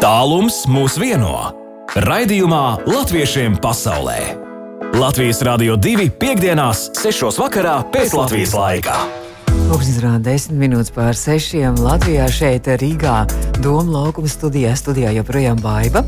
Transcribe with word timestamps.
Tālums 0.00 0.62
mūs 0.64 0.94
vieno. 0.96 1.50
Raidījumā 1.92 2.88
Latviešiem 2.88 3.58
pasaulē. 3.60 4.16
Latvijas 4.96 5.42
Rādio 5.44 5.76
2.5.6. 5.76 7.28
pēc 7.92 8.14
Latvijas 8.16 8.54
laika. 8.56 8.94
Pūkstens 9.68 10.00
10 10.24 10.56
minūtes 10.56 10.94
pār 10.96 11.12
6. 11.12 11.52
Latvijā 11.84 12.30
šeit 12.32 12.70
Rīgā 12.80 13.18
Doma 13.60 13.98
laukuma 13.98 14.32
studijā, 14.32 14.72
studijā 14.72 15.12
joprojām 15.18 15.60
baiva. 15.60 16.00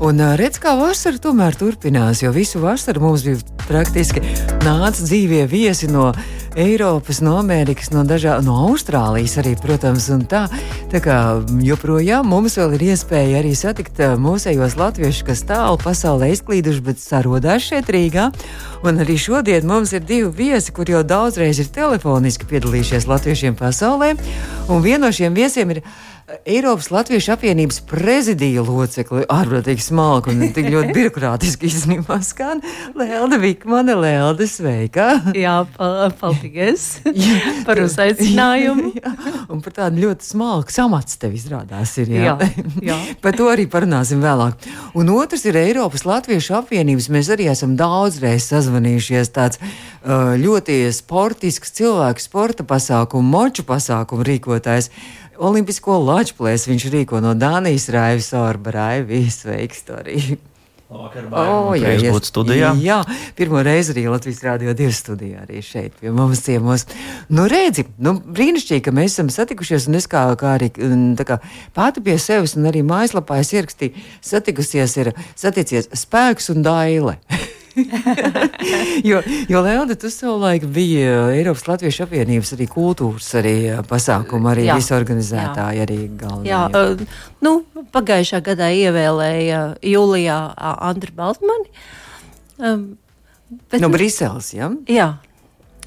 Un 0.00 0.24
redz, 0.40 0.56
kā 0.56 0.72
vasara 0.80 1.20
tomēr 1.20 1.52
turpinās, 1.60 2.24
jo 2.24 2.32
visu 2.32 2.64
vasaru 2.64 3.04
mums 3.04 3.26
bija 3.28 3.44
praktiski 3.68 4.24
nāca 4.64 5.04
dzīvie 5.04 5.44
viesi 5.52 5.92
no 5.92 6.14
Eiropas, 6.56 7.18
no 7.20 7.34
Amerikas, 7.38 7.88
no, 7.90 8.04
dažā, 8.06 8.36
no 8.46 8.54
Austrālijas 8.68 9.32
arī, 9.42 9.56
protams, 9.58 10.06
tā. 10.30 10.44
Tā 10.92 11.00
kā 11.02 11.16
joprojām 11.66 12.28
mums 12.30 12.54
vēl 12.60 12.76
ir 12.76 12.84
iespēja 12.92 13.40
arī 13.40 13.56
satikt 13.58 13.98
mūsējos 14.22 14.76
latviešus, 14.78 15.24
kas 15.26 15.42
tālu 15.48 15.80
pasaulē 15.82 16.30
izklīduši, 16.36 16.84
bet 16.86 17.02
sarodās 17.02 17.66
šeit 17.66 17.90
Rīgā. 17.90 18.28
Un 18.86 19.02
arī 19.02 19.18
šodien 19.18 19.66
mums 19.66 19.96
ir 19.98 20.06
divi 20.06 20.30
viesi, 20.30 20.70
kur 20.70 20.86
jau 20.86 21.02
daudzreiz 21.02 21.58
ir 21.58 21.74
telefoniski 21.74 22.46
piedalījušies 22.46 23.10
latviešiem 23.10 23.58
pasaulē. 23.58 24.14
Un 24.70 24.84
viens 24.86 25.02
no 25.02 25.10
šiem 25.10 25.34
viesiem 25.34 25.74
ir 25.74 25.82
Eiropas 26.24 26.86
Latviešu 26.88 27.34
apvienības 27.34 27.82
prezidija 27.84 28.62
locekli, 28.64 29.26
ārprātīgi 29.28 29.82
smalki 29.84 30.32
un 30.32 30.52
tik 30.56 30.70
ļoti 30.72 30.92
birokrātiski 30.96 31.68
īstenībā 31.68 32.16
skan. 32.24 32.62
Lelda 32.96 33.36
Vikmane, 33.42 33.92
Lelda, 34.00 34.46
sveika! 34.48 35.18
Jā, 35.36 35.58
paldies 35.76 36.86
par 37.66 37.82
uzaicinājumu. 37.82 38.94
jā, 38.96 39.12
un 39.52 39.60
par 39.66 39.76
tādu 39.76 40.06
ļoti 40.06 40.30
smalku 40.30 40.72
samats 40.72 41.20
tev 41.20 41.36
izrādās 41.36 41.92
ir. 42.00 42.14
Jā, 42.16 42.38
jā. 42.40 42.68
jā. 42.88 42.96
par 43.24 43.36
to 43.36 43.50
arī 43.52 43.66
parunāsim 43.68 44.24
vēlāk. 44.24 44.64
Un 44.96 45.12
otrs 45.12 45.44
ir 45.44 45.58
Eiropas 45.60 46.06
Latviešu 46.08 46.56
apvienības. 46.62 47.10
Mēs 47.12 47.28
arī 47.36 47.50
esam 47.52 47.76
daudzreiz 47.76 48.48
sazvanījušies 48.48 49.34
tāds 49.36 49.60
ļoti 50.40 50.80
sportisks 50.92 51.76
cilvēks, 51.76 52.30
sporta 52.30 52.64
pasākumu, 52.68 53.28
moču 53.36 53.64
pasākumu 53.68 54.24
rīkotājs. 54.24 54.90
Olimpisko 55.38 55.98
lačplēs 56.04 56.68
viņš 56.68 56.88
rīko 56.92 57.20
no 57.24 57.34
Dānijas 57.38 57.88
Raivis 57.92 58.32
Orba 58.38 58.74
Raivijas 58.74 59.42
veikstoriju. 59.46 60.36
Vakar 60.94 61.24
oh, 61.32 61.72
jā, 61.74 61.94
jā, 61.96 62.10
būt 62.12 62.28
studijā. 62.28 62.68
Jā, 62.78 62.98
pirmo 63.34 63.62
reizi 63.64 63.94
arī 63.94 64.04
Latvijas 64.12 64.42
Rādio 64.44 64.74
2 64.76 64.90
studijā 64.94 65.40
arī 65.42 65.62
šeit 65.64 65.96
pie 65.98 66.12
mums 66.14 66.44
ciemos. 66.44 66.84
Nu, 67.32 67.48
redzi, 67.50 67.86
nu, 68.04 68.14
brīnišķīgi, 68.36 68.84
ka 68.84 68.94
mēs 68.94 69.16
esam 69.16 69.32
satikušies, 69.32 69.88
un 69.90 69.98
es 69.98 70.06
kā, 70.10 70.26
kā 70.38 70.54
arī 70.58 70.70
kā, 70.70 71.40
pati 71.74 72.04
pie 72.04 72.18
sevis, 72.22 72.54
un 72.60 72.68
arī 72.70 72.84
mājaslapā 72.86 73.40
es 73.42 73.50
ierakstīju, 73.56 74.06
satikusies 74.22 74.96
ir 75.00 75.12
saticies 75.32 75.90
spēks 76.04 76.52
un 76.54 76.62
daile. 76.68 77.18
jo, 79.10 79.20
jo 79.48 79.62
Leonda, 79.64 79.96
tu 79.98 80.10
savulaik 80.12 80.66
biji 80.70 81.02
Eiropas 81.34 81.66
Latviešu 81.68 82.04
apvienības 82.06 82.54
arī 82.56 82.68
kultūras 82.70 83.28
arī 83.40 83.54
pasākuma, 83.88 84.52
arī 84.54 84.68
visorganizētāja, 84.70 85.86
arī 85.86 85.98
galvenā. 86.20 86.48
Jā, 86.48 86.62
uh, 86.70 87.30
nu, 87.44 87.56
pagājušā 87.94 88.42
gadā 88.46 88.70
ievēlēja 88.74 89.62
Jūlijā 89.94 90.38
Andru 90.74 91.14
Baltmani. 91.18 91.70
Um, 92.58 92.86
bet, 93.68 93.80
no 93.82 93.90
Briseles, 93.92 94.52
ja? 94.54 94.70
Jā. 94.90 95.14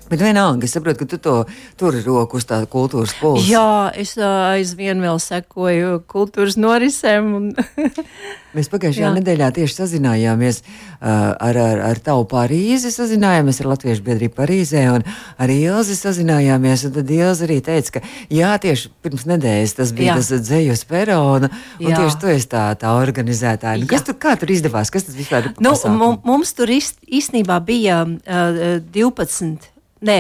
Bet 0.08 0.22
vienalga, 0.23 0.63
es 0.63 0.72
saprotu, 0.72 1.03
ka 1.03 1.09
tu 1.11 1.17
to 1.19 1.36
turi 1.80 2.00
roku 2.05 2.39
uz 2.39 2.45
tādu 2.47 2.69
kultūras 2.72 3.11
pulsu. 3.19 3.44
Jā, 3.52 3.91
es 3.91 4.14
aizvien 4.23 5.03
vēl 5.03 5.19
sekoju 5.19 5.99
kultūras 6.08 6.55
norisēm. 6.59 7.27
Un... 7.36 7.49
Mēs 8.58 8.72
pagājušajā 8.72 9.09
nedēļā 9.17 9.49
tieši 9.58 9.75
sazinājāmies 9.81 10.61
uh, 10.64 10.72
ar, 11.03 11.59
ar, 11.59 11.83
ar 11.89 12.02
tavu 12.02 12.23
Parīzi, 12.31 12.94
sazinājāmies 12.95 13.59
ar 13.61 13.72
Latviešu 13.73 14.05
biedrību 14.08 14.38
Parīzē, 14.39 14.87
un 14.95 15.04
ar 15.43 15.54
Ilzi 15.54 15.99
sazinājāmies. 15.99 16.87
Tad 16.95 17.14
Ilzi 17.20 17.48
arī 17.49 17.60
teica, 17.67 17.99
ka 17.99 18.05
jā, 18.33 18.55
tieši 18.64 18.95
pirms 19.04 19.27
nedēļas 19.27 19.77
tas 19.83 19.95
bija 19.98 20.15
jā. 20.15 20.20
tas 20.23 20.48
dzējas 20.48 20.87
perona, 20.87 21.52
un 21.83 21.92
jā. 21.92 21.99
tieši 21.99 22.21
tu 22.23 22.31
esi 22.31 22.54
tā, 22.55 22.70
tā 22.80 22.95
organizētāja. 22.95 23.83
Nu, 23.83 23.92
kas 23.92 24.08
tur, 24.08 24.15
kā 24.23 24.39
tur 24.39 24.55
izdevās? 24.55 24.93
Kas 24.93 25.11
tas 25.11 25.20
vispār 25.20 25.52
ir? 25.52 25.58
Nu, 25.60 25.76
mums 26.23 26.55
tur 26.55 26.71
īstenībā 26.71 27.60
bija 27.67 28.05
uh, 28.08 28.77
12 28.95 29.76
nē, 30.02 30.19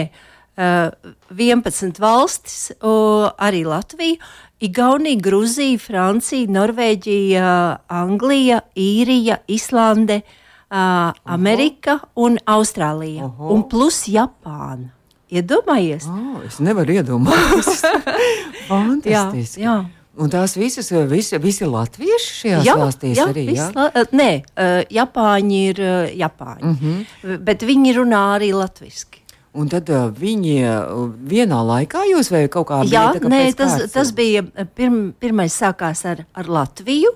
uh, 0.57 1.13
11 1.29 1.99
valstis, 1.99 2.71
uh, 2.81 3.29
arī 3.37 3.63
Latvija. 3.67 4.17
Igaunija, 4.57 5.21
Grūzija, 5.21 5.77
Francija, 5.77 6.49
Norvēģija, 6.49 7.49
Anglija, 7.93 8.63
Īrija, 8.73 9.37
Islande, 9.53 10.23
uh, 10.23 11.11
Amerika 11.29 11.99
un 12.15 12.39
Austrālija. 12.41 13.27
Oho. 13.27 13.51
Un 13.53 13.67
plus 13.69 14.07
Japāna. 14.09 14.95
Iedomājies? 15.27 16.07
Oh, 16.07 16.39
es 16.47 16.57
nevaru 16.63 16.95
iedomāties. 16.95 17.83
Fantastiski. 18.69 19.61
Jā, 19.61 19.75
jā. 19.75 19.77
Un 20.17 20.31
tās 20.33 20.55
visas, 20.57 20.87
visi, 21.11 21.37
visi 21.37 21.67
latvieši 21.69 22.31
šajās 22.39 22.65
jā, 22.65 22.75
valstīs 22.79 23.19
jā, 23.19 23.27
arī? 23.29 23.43
Jā, 23.53 23.67
la, 23.75 24.05
nē, 24.17 24.29
uh, 24.41 24.79
Japāņi 24.97 25.59
ir 25.67 25.81
uh, 25.83 26.09
Japāņi, 26.17 26.63
mm 26.63 26.77
-hmm. 26.81 27.37
bet 27.45 27.67
viņi 27.67 27.93
runā 27.99 28.23
arī 28.39 28.49
latviski. 28.57 29.21
Un 29.57 29.69
tad 29.71 29.89
uh, 29.89 30.07
viņi 30.13 30.57
uh, 30.69 31.07
vienā 31.29 31.59
laikā 31.65 32.03
jūs 32.11 32.29
vai 32.33 32.43
kaut 32.51 32.67
kā 32.69 32.83
Jā, 32.85 33.07
bija, 33.15 33.29
nē, 33.31 33.41
tas, 33.57 33.73
kāds? 33.79 33.95
tas 33.95 34.11
bija 34.13 34.43
pirm, 34.77 34.99
pirmais 35.17 35.55
sākās 35.57 36.03
ar, 36.09 36.21
ar 36.37 36.51
Latviju. 36.59 37.15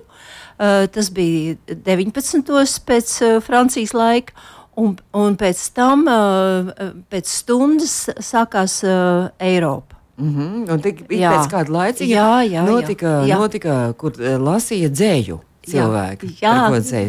Uh, 0.62 0.88
tas 0.92 1.10
bija 1.14 1.54
19. 1.70 2.42
pēc 2.88 3.14
uh, 3.22 3.38
Francijas 3.44 3.94
laika. 3.94 4.34
Un, 4.80 4.94
un 5.12 5.36
pēc 5.36 5.60
tam, 5.76 6.06
uh, 6.08 6.92
pēc 7.12 7.28
stundas, 7.28 7.96
sākās 8.24 8.80
uh, 8.86 9.28
Eiropa. 9.38 10.00
Mm 10.16 10.34
-hmm. 10.34 10.72
Un 10.72 10.80
tik, 10.80 11.06
pēc 11.08 11.48
kāda 11.50 11.70
laika 11.70 12.04
jā, 12.04 12.42
jā, 12.48 12.64
notika, 12.66 13.22
jā. 13.26 13.38
notika, 13.38 13.92
kur 13.96 14.12
lasīja 14.18 14.88
dzēju 14.88 15.40
cilvēki, 15.68 16.30
jā, 16.42 16.52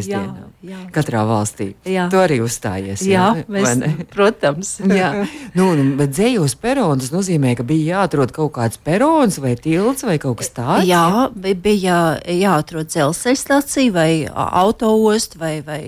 jā, 0.06 0.22
jā. 0.62 0.80
Katrā 0.94 1.24
valstī. 1.28 1.72
Jā. 1.88 2.06
Tu 2.12 2.20
arī 2.20 2.40
uzstājies. 2.44 3.04
Jā, 3.08 3.26
jā 3.40 3.44
mēs, 3.50 3.84
protams. 4.12 4.74
jā. 5.00 5.10
Nu, 5.56 5.70
bet 5.98 6.14
dzējos 6.14 6.56
perons 6.62 7.10
nozīmē, 7.14 7.56
ka 7.58 7.66
bija 7.66 8.00
jāatrod 8.00 8.34
kaut 8.36 8.54
kāds 8.58 8.80
perons 8.80 9.40
vai 9.42 9.56
tilts 9.60 10.06
vai 10.06 10.18
kaut 10.22 10.38
kas 10.42 10.52
tāds. 10.54 10.88
Jā, 10.88 11.30
bija 11.34 12.20
jāatrod 12.22 12.92
dzelzceļa 12.92 13.40
stacija 13.40 13.94
vai 13.94 14.12
autoost 14.34 15.38
vai, 15.40 15.58
vai 15.66 15.82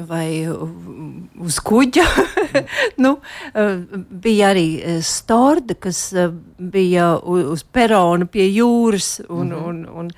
vai 0.00 0.48
uz 1.40 1.58
kuģa. 1.60 2.04
nu, 3.04 3.16
bija 4.10 4.52
arī 4.52 4.66
storda, 5.04 5.76
kas 5.76 6.12
bija 6.56 7.16
uz 7.18 7.64
perona 7.64 8.26
pie 8.26 8.48
jūras. 8.48 9.20
Un, 9.28 9.46
mm 9.46 9.52
-hmm. 9.52 9.68
un, 9.68 9.88
un, 9.98 10.10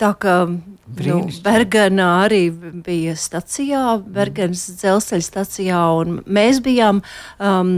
Tā 0.00 0.10
kā 0.20 0.34
nu, 0.48 1.16
Bergenā 1.44 2.06
arī 2.26 2.40
bija 2.84 3.14
stacijā, 3.16 3.96
Bergenas 4.04 4.66
dzelzceļa 4.80 5.24
stacijā, 5.24 5.80
un 5.96 6.18
mēs 6.24 6.60
bijām 6.64 7.00
um, 7.00 7.70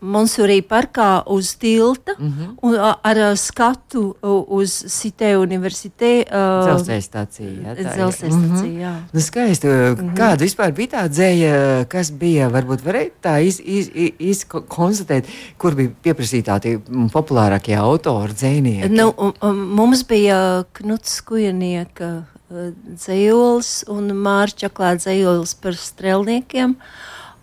Monsurī 0.00 0.60
parkā 0.64 1.22
uz 1.28 1.54
tilta 1.60 2.14
mm 2.18 2.28
-hmm. 2.28 2.54
un, 2.62 2.76
ar 2.80 3.36
skatu 3.36 4.14
uz 4.48 4.72
Sitē 4.88 5.34
universitē. 5.36 6.24
Uh, 6.28 6.64
dzelzceļa 6.68 7.02
stacija. 7.02 7.50
Jā, 7.50 7.74
dzelzceļa 7.74 8.32
mm 8.32 8.42
-hmm. 8.42 8.56
stacija, 8.56 8.80
jā. 8.80 8.94
Nu, 9.12 9.20
skaisti. 9.20 9.66
Mm 9.66 9.96
-hmm. 9.96 10.16
Kāda 10.16 10.44
vispār 10.44 10.72
bija 10.72 10.88
tā 10.88 11.08
dzēja, 11.08 11.84
kas 11.88 12.10
bija, 12.10 12.48
varbūt 12.48 12.84
varēja 12.84 13.10
tā 13.22 13.40
iz, 13.42 13.60
iz, 13.64 13.90
iz, 13.94 14.10
iz 14.18 14.44
konstatēt, 14.68 15.24
kur 15.58 15.74
bija 15.74 15.90
pieprasītā 16.02 16.60
tie 16.60 16.78
populārākie 17.12 17.76
autori, 17.76 18.32
dzēnieki? 18.32 18.88
Nu, 18.88 19.14
mums 19.52 20.06
bija 20.06 20.64
Knuts 20.90 21.20
Kujanieka 21.22 22.08
eh, 22.50 22.72
dzējolis 22.98 23.84
un 23.94 24.10
Mārķa 24.24 24.66
Čaklāta 24.66 25.04
dzējolis 25.04 25.54
par 25.62 25.78
strelniekiem. 25.78 26.74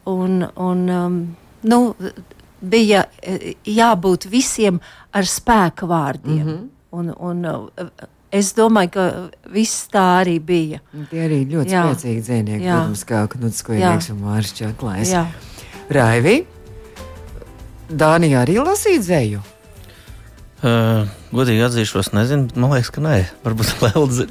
Un, 0.07 0.41
un, 0.59 0.83
um, 0.91 1.15
nu, 1.63 1.79
bija 2.59 3.05
eh, 3.21 3.53
jābūt 3.63 4.27
visiem 4.31 4.81
ar 5.15 5.27
spēka 5.27 5.87
vārdiem. 5.87 6.43
Mm 6.43 6.51
-hmm. 6.51 6.69
un, 6.91 7.15
un, 7.17 7.45
eh, 7.45 8.07
Es 8.31 8.53
domāju, 8.53 8.89
ka 8.91 9.29
viss 9.53 9.87
tā 9.87 10.19
arī 10.19 10.39
bija. 10.43 10.79
Tie 11.09 11.21
arī 11.23 11.47
ļoti 11.47 11.71
jā. 11.71 11.83
spēcīgi 11.83 12.21
dzīvnieki, 12.21 12.65
jā. 12.65 12.75
protams, 12.75 13.03
kā 13.05 13.27
Knuts 13.27 13.63
Kujanieks 13.63 14.09
un 14.09 14.17
Mārķis 14.19 14.53
Čaklājs. 14.53 15.13
Raivi, 15.89 16.45
Dānijā 17.87 18.41
arī 18.43 18.57
lasīt 18.59 18.99
dzēju? 18.99 19.39
Uh, 20.57 21.05
godīgi 21.37 21.61
atzīšos, 21.67 22.07
nezinu, 22.17 22.47
bet 22.49 22.55
man 22.57 22.71
liekas, 22.73 22.87
ka 22.89 23.01
nē. 23.05 23.17
Varbūt 23.43 23.67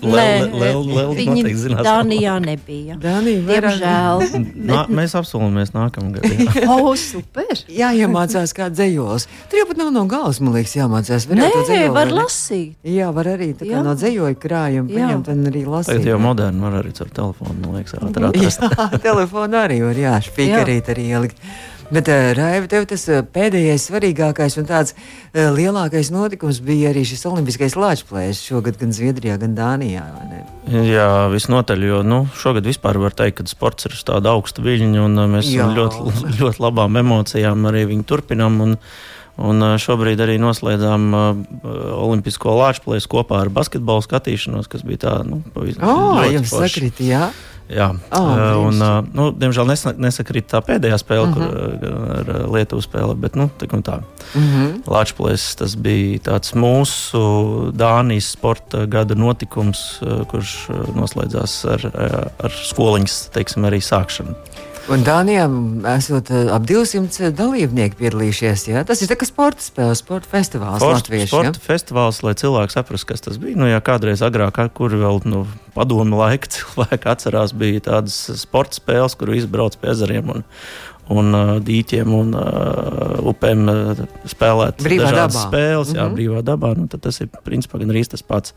noteikti 0.02 1.52
zinās. 1.61 1.84
Dānijā 1.87 2.32
nebija. 2.43 2.96
Dānija, 2.99 3.44
Diemžēl. 3.46 4.25
Nā, 4.73 4.81
mēs 4.90 5.14
apsolamies 5.14 5.70
nākamā 5.76 6.17
gada. 6.17 6.32
o, 6.73 6.81
oh, 6.81 6.88
super! 6.99 7.62
Jā, 7.70 7.93
iemācās 7.94 8.50
kā 8.58 8.67
dzējos. 8.75 9.28
Tur 9.52 9.61
jau 9.61 9.69
pat 9.70 9.78
nav 9.84 9.93
no 9.94 10.02
galvas, 10.11 10.43
man 10.43 10.58
liekas, 10.58 10.75
jāmācās. 10.81 11.28
Nē, 11.31 11.52
dzējoli, 11.61 11.94
var 11.94 12.11
lasīt. 12.11 12.75
Jā, 12.96 13.12
var 13.14 13.31
arī 13.37 13.52
tā 13.55 13.62
kā 13.62 13.76
Jā. 13.76 13.84
no 13.87 13.94
dzējoja 13.94 14.40
krājuma 14.43 14.90
paņemt 14.90 15.31
un 15.31 15.46
arī 15.52 15.62
lasīt. 15.62 15.93
Tagad 15.94 16.11
jau 16.11 16.19
moderni 16.26 16.67
var 16.67 16.81
arī 16.82 16.90
caur 16.99 17.14
telefonu, 17.23 17.56
man 17.62 17.78
liekas, 17.78 17.94
ātrāk 18.02 18.34
atrast. 18.34 18.67
Jā, 18.67 18.90
telefonu 19.06 19.62
arī 19.62 19.78
var, 19.87 20.05
jā, 20.08 20.19
špikarīt 20.26 20.94
arī 20.96 21.08
ielikt. 21.14 21.49
Bet, 21.87 22.09
uh, 22.11 22.33
Raiva, 22.35 22.67
tev 22.71 22.87
tas 22.91 23.05
uh, 23.06 23.21
pēdējais, 23.23 23.85
svarīgākais 23.87 24.56
un 24.59 24.67
tāds 24.67 24.94
uh, 24.97 25.53
lielākais 25.55 26.11
notikums 26.11 26.59
bija 26.67 26.91
arī 26.91 27.05
šis 27.06 27.23
olimpiskais 27.31 27.77
lāčplēs 27.79 28.43
šogad 28.43 28.81
gan 28.81 28.94
Zviedrijā, 28.97 29.37
gan 29.38 29.55
Dānijā. 29.55 30.03
Jā, 30.67 31.11
visnotaļ, 31.31 31.85
jo 31.87 32.00
nu, 32.06 32.23
šogad 32.35 32.67
vispār 32.67 32.99
var 32.99 33.15
teikt, 33.15 33.38
ka 33.38 33.50
sports 33.50 33.87
ir 33.87 33.94
uz 33.94 34.03
tāda 34.09 34.35
augsta 34.35 34.65
viļņa 34.67 35.05
un 35.05 35.27
mēs 35.37 35.53
Jā. 35.55 35.69
ļoti, 35.77 36.33
ļoti 36.41 36.65
labām 36.65 36.99
emocijām 37.05 37.71
arī 37.71 37.87
viņu 37.93 38.09
turpinām. 38.09 38.65
Un, 38.67 38.81
Un 39.37 39.61
šobrīd 39.77 40.17
arī 40.25 40.38
noslēdzām 40.41 41.03
uh, 41.12 41.41
Olimpisko 42.00 42.55
lāčplēsu 42.56 43.11
kopā 43.12 43.43
ar 43.43 43.50
basketbolu 43.53 44.00
skatīšanos, 44.00 44.65
kas 44.73 44.81
bija 44.81 45.03
tā, 45.03 45.12
nu, 45.29 45.43
pavisam. 45.53 45.85
Oh, 45.85 46.23
jums 46.25 46.55
sakrit, 46.55 47.03
jā. 47.05 47.27
Jā, 47.67 47.89
oh, 48.15 48.29
un, 48.69 48.83
nu, 49.11 49.31
diemžēl 49.35 49.67
nesakrīt 49.99 50.47
tā 50.53 50.61
pēdējā 50.63 50.99
spēle, 51.03 51.25
uh 51.27 51.33
-huh. 51.35 51.35
kur 51.35 51.91
mhm. 51.91 52.13
ar 52.19 52.51
Lietuvu 52.55 52.83
spēle, 52.85 53.17
bet 53.19 53.35
nu, 53.35 53.49
tā 53.59 53.67
kā 53.67 53.81
tā. 53.83 53.97
Uh. 54.35 54.43
-huh. 54.43 54.77
Latvijas 54.87 55.57
tas 55.57 55.75
bija 55.75 56.19
tāds 56.31 56.55
mūsu 56.55 57.73
Dānijas 57.73 58.31
sporta 58.31 58.87
gada 58.87 59.15
notikums, 59.15 60.01
kurš 60.31 60.69
noslēdzās 60.95 61.65
ar, 61.65 61.91
ar 62.39 62.53
skoliņas, 62.71 63.31
teiksim, 63.35 63.65
arī 63.65 63.83
sākšanu. 63.83 64.35
Un 64.87 65.03
Dānijā 65.03 65.47
esot 65.97 66.29
ap 66.55 66.67
200 66.69 67.33
dalībnieki 67.35 67.99
piedalījušies. 67.99 68.67
Ja? 68.69 68.85
Tas 68.87 69.00
ir 69.03 69.11
tā 69.11 69.17
kā 69.19 69.27
sporta 69.27 69.65
spēle, 69.65 69.97
sporta 69.99 70.31
festivāls. 70.31 70.79
Sport, 70.79 71.00
Latvieši, 71.00 71.27
sporta 71.33 71.59
ja? 71.59 71.62
festivāls, 71.65 72.21
lai 72.23 72.35
cilvēki 72.38 72.77
saprastu, 72.77 73.09
kas 73.11 73.25
tas 73.25 73.41
bija. 73.43 73.59
Nu, 73.59 73.67
ja 73.67 73.81
kādreiz 73.83 74.23
agrāk, 74.23 74.61
kur 74.79 74.94
vēl 74.94 75.25
nu, 75.27 75.43
padomu 75.75 76.21
laika 76.21 76.50
cilvēki 76.55 77.11
atcerās, 77.11 77.55
bija 77.59 77.83
tādas 77.88 78.19
sporta 78.38 78.79
spēles, 78.79 79.17
kur 79.19 79.35
izbrauc 79.35 79.75
pie 79.81 79.91
ezeriem 79.91 80.31
un, 80.37 80.47
un 81.17 81.35
uh, 81.35 81.55
dīķiem 81.67 82.15
un 82.21 82.31
uh, 82.38 83.17
upēm 83.33 83.65
uh, 83.73 84.05
spēlēt 84.31 84.87
brīvā 84.87 85.11
dabā. 85.17 85.49
spēles, 85.49 85.97
jā, 85.97 85.99
mm 85.99 86.06
-hmm. 86.06 86.15
brīvā 86.21 86.44
dabā. 86.47 86.77
Nu, 86.79 86.87
tas 86.87 87.19
ir 87.25 87.33
principā 87.43 87.83
gan 87.83 87.91
arī 87.91 88.06
tas 88.06 88.23
pats. 88.23 88.55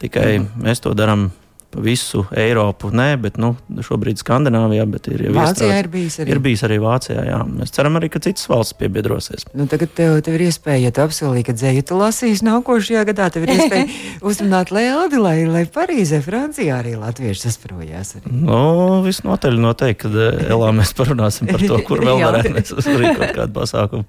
Tikai 0.00 0.38
mm 0.38 0.46
-hmm. 0.46 0.64
mēs 0.64 0.80
to 0.80 0.94
darām 0.96 1.28
pa 1.70 1.82
visu 1.84 2.22
Eiropu. 2.32 2.88
Nē, 2.94 3.10
bet 3.20 3.36
nu, 3.40 3.52
šobrīd 3.84 4.20
Skandināvijā, 4.20 4.86
bet 4.88 5.08
ir 5.12 5.26
jau 5.26 5.34
Vācijā 5.36 5.76
ir 5.82 5.90
bijis 5.92 6.18
arī. 6.22 6.32
Ir 6.32 6.40
bijis 6.44 6.64
arī 6.64 6.78
Vācijā, 6.82 7.24
jā. 7.28 7.40
Mēs 7.44 7.74
ceram 7.76 7.98
arī, 8.00 8.08
ka 8.12 8.22
citas 8.24 8.48
valsts 8.48 8.76
piebiedrosies. 8.80 9.44
Nu, 9.52 9.68
tagad 9.70 9.92
tev, 9.98 10.16
tev 10.24 10.38
ir 10.38 10.46
iespēja, 10.48 10.88
ja 10.88 10.94
tu 10.96 11.04
apsolīji, 11.04 11.46
ka 11.48 11.56
dzēju 11.58 11.84
tu 11.90 12.00
lasīsi 12.00 12.46
nākošajā 12.48 13.04
gadā, 13.10 13.28
tev 13.34 13.44
ir 13.44 13.54
iespēja 13.58 13.88
uzrunāt 14.30 14.72
Lēldi, 14.74 15.20
lai, 15.20 15.36
lai 15.48 15.64
Parīzē, 15.72 16.22
Francijā 16.24 16.80
arī 16.80 16.96
latvieši 17.00 17.44
sasprojās. 17.46 18.14
Arī. 18.20 18.32
Nu, 18.32 18.60
visnotaļ 19.04 19.60
noteikti, 19.68 20.06
kad 20.06 20.20
eh, 20.24 20.46
Elā 20.54 20.72
mēs 20.76 20.94
parunāsim 20.96 21.50
par 21.52 21.64
to, 21.64 21.82
kur 21.84 22.04
vēl 22.04 22.22
varētu 22.28 22.54
mēs 22.56 22.72
uzrīkot 22.80 23.36
kādu 23.36 23.60
pasākumu. 23.60 24.08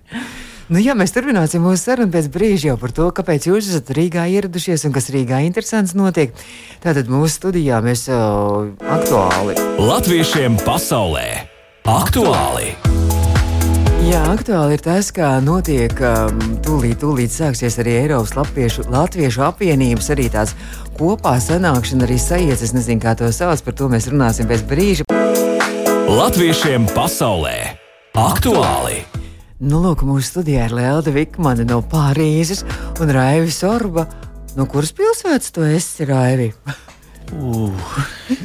Nu, 0.69 0.77
jā, 0.77 0.93
mēs 0.93 1.09
turpināsim 1.15 1.63
mūsu 1.65 1.81
sarunu 1.81 2.13
pēc 2.13 2.27
brīža 2.29 2.67
jau 2.67 2.75
par 2.77 2.91
to, 2.93 3.07
kāpēc 3.17 3.47
jūs 3.49 3.71
esat 3.71 3.87
Rīgā 3.97 4.27
ieradušies 4.29 4.83
un 4.85 4.93
kas 4.93 5.09
Rīgā 5.09 5.39
interesants 5.41 5.95
notiek. 5.97 6.35
Tātad 6.83 7.09
mūsu 7.09 7.39
studijā 7.39 7.79
mēs 7.81 8.05
uh, 8.13 8.69
aktuāli. 8.85 9.57
Latviešiem 9.81 10.59
pasaulē 10.61 11.25
aktuāli! 11.89 12.75
Jā, 14.05 14.21
aktuāli 14.29 14.77
ir 14.77 14.83
tas, 14.85 15.09
kā 15.13 15.31
notiek 15.41 15.97
um, 16.05 16.37
tūlīt, 16.65 16.99
tūlīt 17.01 17.33
sāksies 17.33 17.81
arī 17.81 17.97
Eiropas 18.03 18.37
Latviešu, 18.37 18.85
Latviešu 18.93 19.47
apvienības, 19.49 20.13
arī 20.13 20.29
tās 20.33 20.53
kopā 21.01 21.39
sanākšana, 21.41 22.05
arī 22.05 22.21
sajietas. 22.21 22.69
Es 22.69 22.75
nezinu, 22.77 23.01
kā 23.01 23.17
to 23.17 23.33
sauc, 23.33 23.65
par 23.65 23.73
to 23.73 23.89
mēs 23.89 24.09
runāsim 24.13 24.49
pēc 24.49 24.67
brīža. 24.69 25.09
Latviešiem 26.09 26.85
pasaulē 26.93 27.57
aktuāli! 28.13 29.18
Nu, 29.59 29.81
lūk, 29.83 30.05
mūsu 30.07 30.23
studijā 30.23 30.69
ir 30.69 30.71
Lēlda 30.71 31.11
Vikmane 31.11 31.65
no 31.67 31.81
Pārīzes 31.83 32.61
un 33.03 33.09
Raivis 33.11 33.57
Orba. 33.67 34.05
No 34.55 34.63
kuras 34.71 34.93
pilsētas 34.95 35.51
tu 35.51 35.65
esi, 35.67 36.05
Raivi? 36.07 36.53
Uh, 37.35 37.67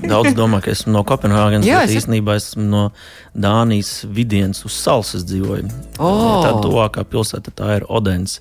daudz 0.02 0.32
domā, 0.34 0.58
ka 0.64 0.72
esmu 0.72 0.90
no 0.96 1.04
Kopenhāgenes, 1.06 1.68
bet 1.70 1.92
es... 1.92 2.00
īstenībā 2.00 2.34
esmu 2.40 2.66
no 2.66 2.82
Dānijas 3.30 3.92
vidienas 4.10 4.66
uz 4.66 4.74
salas 4.74 5.22
dzīvoju. 5.30 5.70
Oh. 6.02 6.42
Tā 6.42 6.50
tuvākā 6.66 7.06
pilsēta 7.06 7.54
tā 7.62 7.76
ir 7.78 7.86
Odens. 7.86 8.40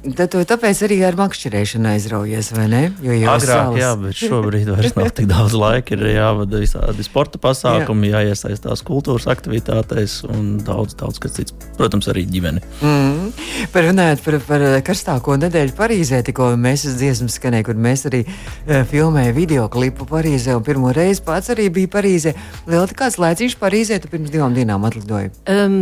Uh, 0.00 0.16
Tad 0.16 0.30
tu 0.32 0.40
tāpēc 0.48 0.78
arī 0.86 0.96
ar 1.04 1.16
makšķerēšanu 1.18 1.90
aizraujies, 1.90 2.46
vai 2.56 2.62
ne? 2.72 2.78
Jo 3.04 3.12
jau 3.12 3.32
agrāk, 3.34 3.74
jā, 3.76 3.88
bet 4.00 4.16
šobrīd 4.16 4.70
vairs 4.72 4.94
nav 4.96 5.10
tik 5.18 5.26
daudz 5.28 5.52
laika. 5.60 5.92
Ir 5.92 6.14
jāvada 6.14 6.60
visādi 6.62 7.04
sporta 7.04 7.36
pasākumi, 7.42 8.08
jā. 8.08 8.22
jāiesaistās 8.24 8.80
kultūras 8.88 9.28
aktivitātēs 9.28 10.22
un 10.24 10.54
daudz, 10.64 10.96
daudz 11.02 11.20
kas 11.20 11.36
cits. 11.36 11.56
Protams, 11.76 12.08
arī 12.08 12.24
ģimene. 12.32 12.64
Mm. 12.80 13.28
Par 13.74 13.86
runājot 13.90 14.24
par, 14.24 14.38
par 14.48 14.66
karstāko 14.88 15.36
nedēļu 15.44 15.76
Parīzē, 15.76 16.22
tikko 16.30 16.48
mēs 16.56 16.86
dziesmas 16.96 17.36
skanēja, 17.36 17.68
kur 17.68 17.76
mēs 17.76 18.06
arī 18.08 18.24
uh, 18.24 18.80
filmējām 18.88 19.36
video 19.36 19.68
klipu 19.68 20.08
Parīzē. 20.08 20.56
Un 20.56 20.64
pirmo 20.64 20.96
reizi 20.96 21.26
pats 21.28 21.52
arī 21.52 21.68
bija 21.76 21.92
Parīzē. 21.98 22.32
Lielti 22.72 23.00
kāds 23.04 23.20
laiciņš 23.20 23.60
Parīzē, 23.60 24.00
tu 24.00 24.08
pirms 24.16 24.32
divām 24.32 24.56
dienām 24.56 24.88
atlidoji? 24.88 25.34
Um, 25.44 25.80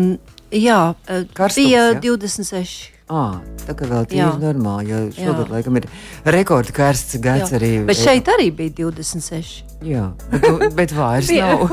jā, 0.51 0.83
Karstums, 1.07 1.63
bija 1.63 1.91
jā? 1.95 1.99
26. 2.11 2.98
À, 3.09 3.41
tā 3.65 3.73
kā 3.77 3.87
vēl 3.89 4.05
ir 4.13 4.41
normāli, 4.43 4.91
jo 4.93 4.99
šogad 5.17 5.53
laikam 5.53 5.79
ir 5.81 5.87
rekords 6.29 6.75
karsts 6.77 7.17
gads 7.25 7.55
jā. 7.55 7.61
arī. 7.61 7.71
Bet 7.89 8.01
šeit 8.01 8.29
arī 8.29 8.51
bija 8.53 8.75
26. 8.83 9.63
Jā, 9.89 10.11
bet, 10.35 10.67
bet 10.77 10.93
vairs 10.93 11.33
nav. 11.41 11.71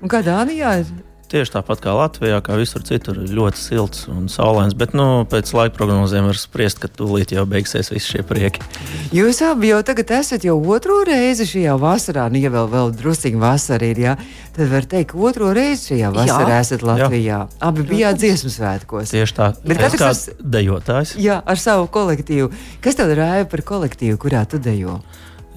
Un 0.00 0.12
kā 0.12 0.22
Dānijā 0.24 0.78
ir? 0.80 0.94
Tieši 1.26 1.56
tāpat 1.56 1.80
kā 1.82 1.90
Latvijā, 1.90 2.36
kā 2.44 2.54
visur 2.54 2.84
citur, 2.86 3.16
ir 3.18 3.32
ļoti 3.34 3.58
silts 3.58 4.04
un 4.06 4.28
saulains. 4.30 4.76
Bet 4.78 4.92
nu, 4.94 5.24
pēc 5.26 5.50
laika 5.56 5.74
prognozēm 5.74 6.28
var 6.28 6.38
spriest, 6.38 6.78
ka 6.78 6.86
tūlīt 6.86 7.34
jau 7.34 7.42
beigsies 7.50 7.90
visi 7.90 8.12
šie 8.12 8.22
prieki. 8.26 8.62
Jūs 9.16 9.42
abi 9.42 9.72
jau 9.72 9.80
tagad 9.86 10.12
esat 10.20 10.46
jau 10.46 10.54
otro 10.70 11.00
reizi 11.08 11.48
šajā 11.50 11.74
vasarā, 11.82 12.28
nu, 12.30 12.38
ja 12.44 12.52
vēl, 12.54 12.70
vēl 12.70 12.94
druskuļi 13.00 13.42
vasarā 13.42 13.90
ir, 13.90 14.02
jā, 14.04 14.14
tad 14.54 14.70
var 14.70 14.86
teikt, 14.86 15.10
ka 15.10 15.26
otro 15.32 15.50
reizi 15.56 15.96
šajā 15.96 16.14
vasarā 16.14 16.54
jā. 16.54 16.62
esat 16.62 16.86
Latvijā. 16.86 17.42
Jā. 17.42 17.42
Abi 17.72 17.88
bijāt 17.90 18.22
dziesmu 18.22 18.54
svētkos. 18.54 19.10
Tieši 19.10 19.38
tā, 19.40 19.50
bet 19.66 19.82
katrs 19.82 19.98
kā 19.98 20.12
tas... 20.14 20.24
dejotājs. 20.38 21.16
Jā, 21.18 21.40
ar 21.42 21.58
savu 21.58 21.90
kolektīvu. 21.90 22.52
Kas 22.86 23.02
tev 23.02 23.10
rāja 23.18 23.50
par 23.50 23.66
kolektīvu, 23.66 24.22
kurā 24.22 24.46
tu 24.46 24.62
dejo? 24.62 25.00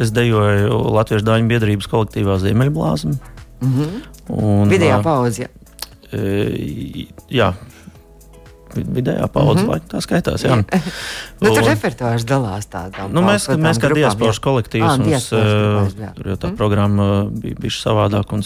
Es 0.01 0.09
dejoju 0.15 0.81
Latvijas 0.95 1.27
Dāņu 1.27 1.51
biedrības 1.51 1.91
kolektīvā 1.91 2.41
Ziemeļblāzma. 2.41 3.37
Mm 3.59 3.73
-hmm. 3.75 4.03
Un, 4.29 4.69
Vidējā 4.71 5.01
pauzē. 5.03 5.49
Jā, 7.29 7.53
vidējā 8.75 9.27
paudze, 9.33 9.63
mm 9.63 9.69
-hmm. 9.69 9.87
tā 9.89 10.01
skaitās. 10.01 10.43
Jā. 10.43 10.57
nu, 11.41 11.49
tur 11.55 11.63
repertuārs 11.65 12.25
dalās 12.25 12.67
tādā. 12.69 13.07
Nu, 13.11 13.21
mēs, 13.25 13.47
mēs 13.49 13.81
kā 13.81 13.91
diasporas 13.93 14.39
kolektīvs, 14.39 14.85
ah, 14.85 14.97
mums, 14.97 15.29
grupās, 15.29 16.13
tur 16.15 16.27
jau 16.33 16.37
tā 16.37 16.47
mm 16.51 16.57
programma 16.59 17.25
bija 17.31 17.55
bijusi 17.55 17.81
savādāk 17.85 18.33
un 18.35 18.43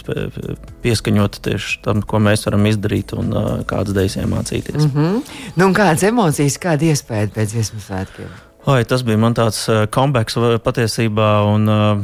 pieskaņota 0.81 1.39
tieši 1.41 1.81
tam, 1.83 2.01
ko 2.01 2.19
mēs 2.19 2.45
varam 2.45 2.65
izdarīt 2.69 3.13
un 3.17 3.33
kādas 3.65 3.95
idejas 3.95 4.17
iemācīties. 4.21 4.83
Mm 4.85 4.91
-hmm. 4.95 5.21
nu, 5.55 5.65
un 5.65 5.73
kādas 5.73 6.03
emocijas, 6.03 6.59
kāda 6.59 6.93
iespēja 6.93 7.27
pēc 7.33 7.55
dziesmu 7.55 7.79
svētkiem? 7.79 8.52
Oi, 8.63 8.85
tas 8.87 9.01
bija 9.03 9.19
man 9.19 9.33
tāds 9.35 9.57
uh, 9.67 9.81
comebacks 9.91 10.37
patiesībā, 10.63 11.25
un 11.51 11.67
uh, 11.67 11.97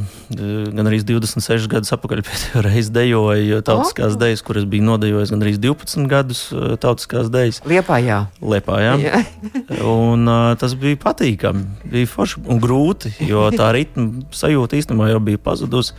gan 0.75 0.89
arī 0.89 0.98
26 1.08 1.70
gadus 1.72 1.94
atpakaļ 1.96 2.20
pēdējo 2.28 2.63
reizi 2.66 2.92
dejoju 2.98 3.62
tautiskās 3.63 4.18
oh. 4.18 4.20
dejas, 4.20 4.44
kuras 4.44 4.66
bija 4.68 4.84
nodejojis 4.89 5.32
gan 5.32 5.46
arī 5.46 5.54
12 5.56 6.10
gadus 6.12 6.42
uh, 6.51 6.74
tautiskās 6.75 7.30
dejas. 7.32 7.62
Liepā, 7.63 8.01
jā. 8.04 8.18
Liepā, 8.44 8.82
jā. 8.84 8.98
jā. 9.06 9.22
un 10.04 10.28
uh, 10.28 10.50
tas 10.60 10.75
bija 10.82 11.00
patīkami, 11.00 11.63
bija 11.96 12.12
forši 12.12 12.44
un 12.44 12.60
grūti, 12.60 13.13
jo 13.24 13.46
tā 13.56 13.72
ritma 13.78 14.28
sajūta 14.36 14.82
īstenībā 14.82 15.13
jau 15.13 15.24
bija 15.32 15.39
pazudusi. 15.48 15.96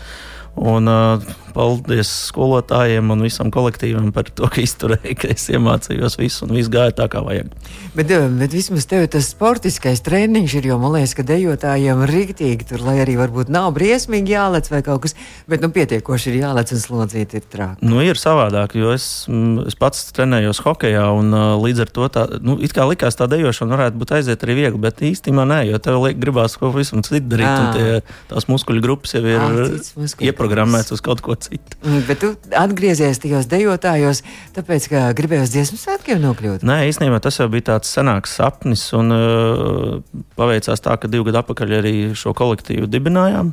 Un, 0.57 0.91
uh, 0.91 1.39
paldies 1.55 2.11
skolotājiem 2.31 3.11
un 3.13 3.25
visam 3.27 3.51
kolektīvam 3.53 4.11
par 4.15 4.31
to, 4.33 4.49
ka 4.51 4.63
izturēju, 4.63 5.17
ka 5.21 5.31
es 5.35 5.49
iemācījos 5.53 6.19
visu 6.21 6.47
un 6.47 6.55
viss 6.57 6.71
gāja 6.73 6.95
tā, 6.97 7.09
kā 7.11 7.23
vajag. 7.27 7.51
Bet, 7.97 8.13
bet 8.39 8.55
vismaz 8.55 8.87
tev 8.91 9.07
tas 9.13 9.31
sportiskais 9.33 10.03
treniņš 10.07 10.57
ir, 10.61 10.71
jo 10.71 10.79
man 10.83 10.95
liekas, 10.97 11.17
ka 11.19 11.27
dejotājiem 11.27 12.05
rīktīgi 12.11 12.69
tur, 12.71 12.85
lai 12.87 13.01
arī 13.03 13.17
varbūt 13.21 13.51
nav 13.53 13.73
briesmīgi 13.77 14.35
jālec 14.37 14.71
vai 14.73 14.83
kaut 14.87 15.05
kas, 15.07 15.17
bet 15.51 15.65
nu 15.65 15.73
pietiekoši 15.75 16.33
ir 16.33 16.41
jālec 16.45 16.75
un 16.75 16.83
slodzīt 16.83 17.37
ir 17.39 17.47
trāk. 17.51 17.83
Nu, 17.83 18.01
ir 18.05 18.21
savādāk, 18.21 18.77
jo 18.79 18.95
es, 18.95 19.09
es 19.67 19.79
pats 19.79 20.07
trenējos 20.15 20.63
hokejā 20.65 21.07
un 21.17 21.35
līdz 21.65 21.85
ar 21.87 21.95
to 21.95 22.11
tā, 22.13 22.27
nu, 22.45 22.57
it 22.63 22.75
kā 22.77 22.87
likās 22.89 23.19
tā 23.19 23.29
dejošana 23.31 23.77
varētu 23.77 24.01
būt 24.01 24.15
aiziet 24.21 24.47
arī 24.47 24.59
viegli, 24.63 24.83
bet 24.83 25.03
īstenībā 25.11 25.47
nē, 25.51 25.61
jo 25.73 25.83
tev 25.83 26.01
liek 26.05 26.21
gribās 26.21 26.57
kaut 26.61 26.71
ko 26.71 26.81
visam 26.81 27.05
citu 27.07 27.33
darīt, 27.33 27.77
tie, 27.77 28.17
tās 28.31 28.47
muskuļu 28.51 28.85
grupas 28.85 29.17
jau 29.17 29.25
ir 29.27 29.41
à, 29.41 29.49
ieprogrammētas 30.41 30.95
uz 30.97 31.03
kaut 31.05 31.21
ko 31.25 31.37
citu. 31.37 31.77
Mm, 31.85 32.05
bet 32.09 32.21
tu 32.23 32.31
atgriezies 32.57 33.21
tajos 33.21 33.49
dejotājos, 33.51 34.23
tāpēc, 34.57 34.89
ka 34.93 35.03
gribējos 35.17 35.53
dziesmu 35.53 35.79
svētkiem 35.81 36.21
nokļūt? 36.25 36.65
Nē, 36.67 36.83
īstenībā 36.91 37.21
tas 37.23 37.41
jau 37.41 37.49
bija 37.53 37.75
tāds 37.75 37.93
senāks 37.93 38.37
sapnis, 38.41 38.87
un 38.97 39.13
uh, 39.15 40.01
paveicās 40.41 40.81
tā, 40.85 40.97
ka 41.01 41.11
divu 41.11 41.29
gadu 41.29 41.43
atpakaļ 41.43 41.77
arī 41.81 41.95
šo 42.19 42.35
kolektīvu 42.37 42.89
dibinājām. 42.91 43.53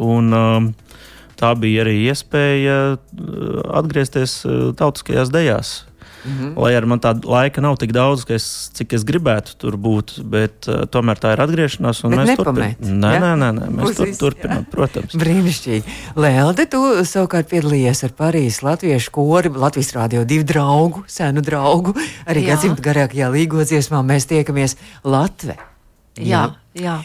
Un, 0.00 0.32
uh, 0.32 0.96
tā 1.40 1.52
bija 1.58 1.84
arī 1.84 1.98
iespēja 2.08 2.80
uh, 2.94 3.62
atgriezties 3.80 4.40
uh, 4.46 4.70
tautiskajās 4.78 5.32
dejās. 5.34 5.74
Mm 6.24 6.32
-hmm. 6.38 6.58
Lai 6.62 6.72
arī 6.74 6.86
man 6.86 7.00
tāda 7.00 7.24
laika 7.24 7.60
nav 7.60 7.76
tik 7.80 7.92
daudz, 7.92 8.24
es, 8.28 8.70
cik 8.74 8.92
es 8.92 9.04
gribētu 9.04 9.56
tur 9.58 9.76
būt, 9.76 10.22
bet 10.22 10.68
uh, 10.68 10.84
tomēr 10.84 11.16
tā 11.16 11.32
ir 11.32 11.40
atgriešanās. 11.40 12.02
Mēs 12.04 12.36
turpinām. 12.36 12.74
Nē, 12.80 13.12
ja? 13.14 13.20
nē, 13.20 13.32
nē, 13.36 13.50
nē, 13.58 13.68
mēs 13.78 13.96
tur, 13.96 14.12
turpinām, 14.18 14.64
protams. 14.70 15.14
Brīnišķīgi. 15.14 15.84
Lelde, 16.16 16.66
tu 16.66 16.82
savukārt 17.04 17.48
piedalījies 17.48 18.04
ar 18.04 18.12
Parīzes 18.18 18.62
latviešu 18.62 19.10
kori, 19.10 19.48
Latvijas 19.48 19.92
rādio 19.96 20.24
divu 20.24 20.44
draugu, 20.44 21.04
senu 21.06 21.40
draugu. 21.40 21.94
Arī 22.26 22.46
gadsimtu 22.46 22.82
garākajā 22.82 23.30
līgodziesmā 23.32 24.02
mēs 24.04 24.26
tiekamies 24.26 24.76
Latvijā. 25.04 25.56
Jā, 26.20 26.54
jā. 26.74 27.00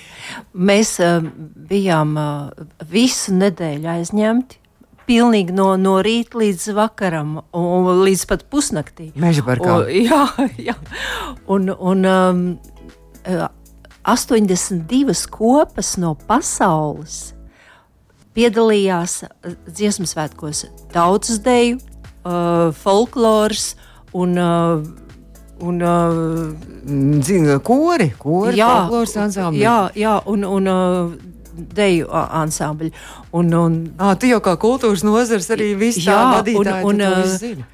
Mēs 0.53 0.99
uh, 0.99 1.23
bijām 1.69 2.17
uh, 2.17 2.49
visu 2.91 3.33
nedēļu 3.33 3.87
aizņemti 3.87 4.64
pilnīgi 5.07 5.53
no, 5.55 5.73
no 5.79 5.97
rīta 6.05 6.39
līdz 6.41 6.67
vakaram, 6.77 7.37
un, 7.55 7.89
līdz 8.05 8.25
pat 8.29 8.45
pusnaktī. 8.51 9.11
Meža 9.19 9.45
parkā. 9.45 9.79
Un, 9.83 9.91
jā, 10.09 10.23
jā. 10.71 10.75
Un, 11.51 11.71
un 11.73 12.09
um, 12.09 12.43
82 14.05 15.25
kopas 15.33 15.95
no 16.01 16.13
pasaules 16.27 17.33
piedalījās 18.35 19.23
dziesmu 19.69 20.09
svētkos. 20.09 20.65
Tautas 20.93 21.39
deju, 21.45 21.79
uh, 22.25 22.69
folkloras 22.83 23.73
un 24.13 24.37
uh, 24.37 24.85
Un, 25.55 25.77
uh, 25.79 26.51
Zinu, 27.23 27.53
kori, 27.63 28.09
kori, 28.19 28.57
jā, 28.59 28.89
jā, 29.55 29.75
jā, 29.95 30.15
un, 30.27 30.43
un 30.43 30.67
uh, 30.67 31.13
deju 31.55 32.09
ansambļi. 32.11 32.91
Un, 33.35 33.53
un, 33.59 33.79
à, 33.97 34.13
tu 34.19 34.29
jau 34.29 34.41
kā 34.43 34.55
kultūras 34.61 35.05
nozars 35.07 35.49
arī 35.55 35.73
viss 35.79 36.03
jā, 36.05 36.17
vadītāji, 36.37 36.85
un, 36.85 37.03
un, 37.05 37.65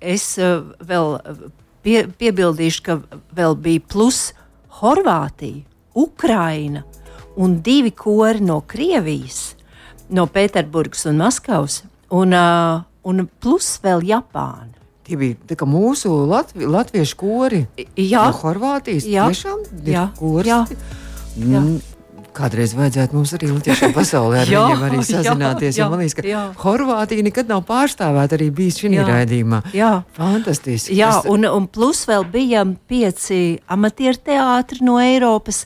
es 0.00 0.26
vēl 0.36 1.18
pie, 1.84 2.04
piebildīšu, 2.20 2.86
ka 2.86 3.00
vēl 3.36 3.58
bija 3.60 3.84
plus 3.90 4.30
Horvātija, 4.80 5.66
Ukraina 5.98 6.84
un 7.40 7.60
divi 7.62 7.90
kori 7.90 8.40
no 8.44 8.60
Krievijas, 8.66 9.54
no 10.08 10.26
Pēterburgas 10.26 11.06
un 11.08 11.20
Maskavas, 11.20 11.82
un, 12.10 12.34
uh, 12.34 12.82
un 13.06 13.26
plus 13.40 13.76
vēl 13.84 14.04
Japāna. 14.10 14.76
Tie 15.06 15.18
bija 15.18 15.66
mūsu 15.66 16.12
latvi, 16.30 16.68
latviešu 16.70 17.16
kori. 17.18 17.64
Jā, 17.96 18.28
no 18.28 18.36
Horvātijas. 18.42 19.08
Jā, 19.08 19.26
tiešām, 19.32 19.64
jā, 19.86 20.04
jā, 20.46 20.60
jā. 21.40 21.62
Mm, 21.64 21.78
Kādreiz 22.36 22.72
vajadzētu 22.78 23.16
mums 23.16 23.32
arī 23.36 23.50
Latvijas 23.50 23.94
pasaulē 23.96 24.44
ar 24.44 24.50
jā, 24.54 24.62
viņiem 24.64 24.86
arī 24.86 25.02
sazināties. 25.06 25.76
Jā, 25.78 25.84
jo 25.84 25.90
man 25.92 26.02
liekas, 26.02 26.16
ka 26.18 26.26
jā. 26.28 26.44
Horvātija 26.62 27.26
nekad 27.26 27.50
nav 27.50 27.64
pārstāvēta 27.68 28.38
arī 28.38 28.50
bijis 28.54 28.80
šī 28.80 28.92
raidījumā. 28.98 29.62
Jā, 29.76 29.92
fantastiski. 30.16 30.96
Jā, 30.98 31.12
tas... 31.18 31.30
un, 31.30 31.48
un 31.48 31.68
plus 31.70 32.04
vēl 32.08 32.26
bija 32.30 32.64
pieci 32.90 33.60
amatieru 33.70 34.22
teātri 34.30 34.84
no 34.86 34.98
Eiropas. 35.02 35.64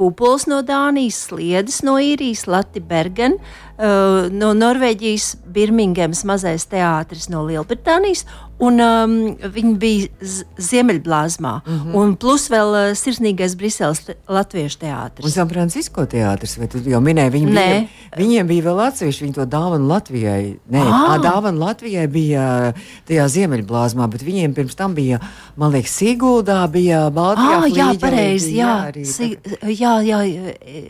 Pupuls 0.00 0.46
no 0.48 0.62
Dānijas, 0.64 1.18
Sliedes 1.28 1.82
no 1.84 1.98
Īrijas, 2.00 2.46
Latvijas 2.48 2.86
Bergen, 2.88 3.34
uh, 3.80 4.28
no 4.32 4.52
Norvēģijas, 4.56 5.32
Birmingemas 5.50 6.22
mazais 6.28 6.68
teātris 6.70 7.30
no 7.32 7.42
Lielbritānijas 7.48 8.26
un 8.60 8.80
um, 8.84 9.14
viņi 9.40 9.72
bija 9.80 10.30
Ziemeļblāzmā. 10.60 11.52
Mm 11.64 11.78
-hmm. 11.78 11.94
Un 11.96 12.14
plus 12.20 12.48
vēl 12.52 12.74
uh, 12.76 12.96
sirsnīgais 12.96 13.56
Briseles 13.56 14.02
te, 14.04 14.16
latviešu 14.28 14.78
teātris. 14.84 15.24
Un 15.24 15.30
San 15.30 15.48
Francisco 15.48 16.04
teātris, 16.04 16.58
vai 16.58 16.68
tu 16.68 16.82
jau 16.84 17.00
minēji, 17.00 17.32
viņi 17.36 17.54
bija, 17.54 17.78
viņiem 18.16 18.46
bija 18.46 18.64
vēl 18.68 18.82
atsevišķi, 18.86 19.24
viņi 19.24 19.34
to 19.38 19.46
dāvanu 19.46 19.88
Latvijai. 19.88 20.58
Nē, 20.70 20.82
ah. 20.84 21.16
dāvanu 21.22 21.64
Latvijai 21.64 22.06
bija 22.06 22.72
tajā 23.08 23.28
Ziemeļblāzmā, 23.36 24.08
bet 24.12 24.22
viņiem 24.22 24.54
pirms 24.54 24.74
tam 24.74 24.94
bija, 24.94 25.20
man 25.56 25.72
liekas, 25.72 25.96
Siguldā 25.96 26.68
bija 26.68 27.08
Baltijā. 27.10 27.62
Ah, 27.62 27.68
jā, 27.76 27.88
pareizi, 28.00 28.56
jā, 28.56 28.92
jā, 28.94 29.04
si, 29.04 29.36
jā, 29.62 30.00
jā, 30.04 30.20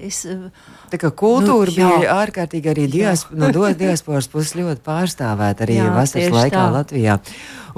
es. 0.06 0.26
Tā 0.90 0.98
kā 0.98 1.10
kultūra 1.14 1.70
nu, 1.70 1.76
jā. 1.76 1.88
bija 1.98 2.14
ārkārtīgi 2.18 2.70
arī 2.70 2.79
dias, 2.88 3.26
no 3.30 3.50
diasporas 3.52 4.28
puses 4.30 4.54
ļoti 4.58 4.82
pārstāvēta 4.86 5.66
arī 5.66 5.78
jā, 5.80 5.88
vasaras 5.94 6.34
laikā 6.34 6.56
tā. 6.56 6.66
Latvijā. 6.74 7.18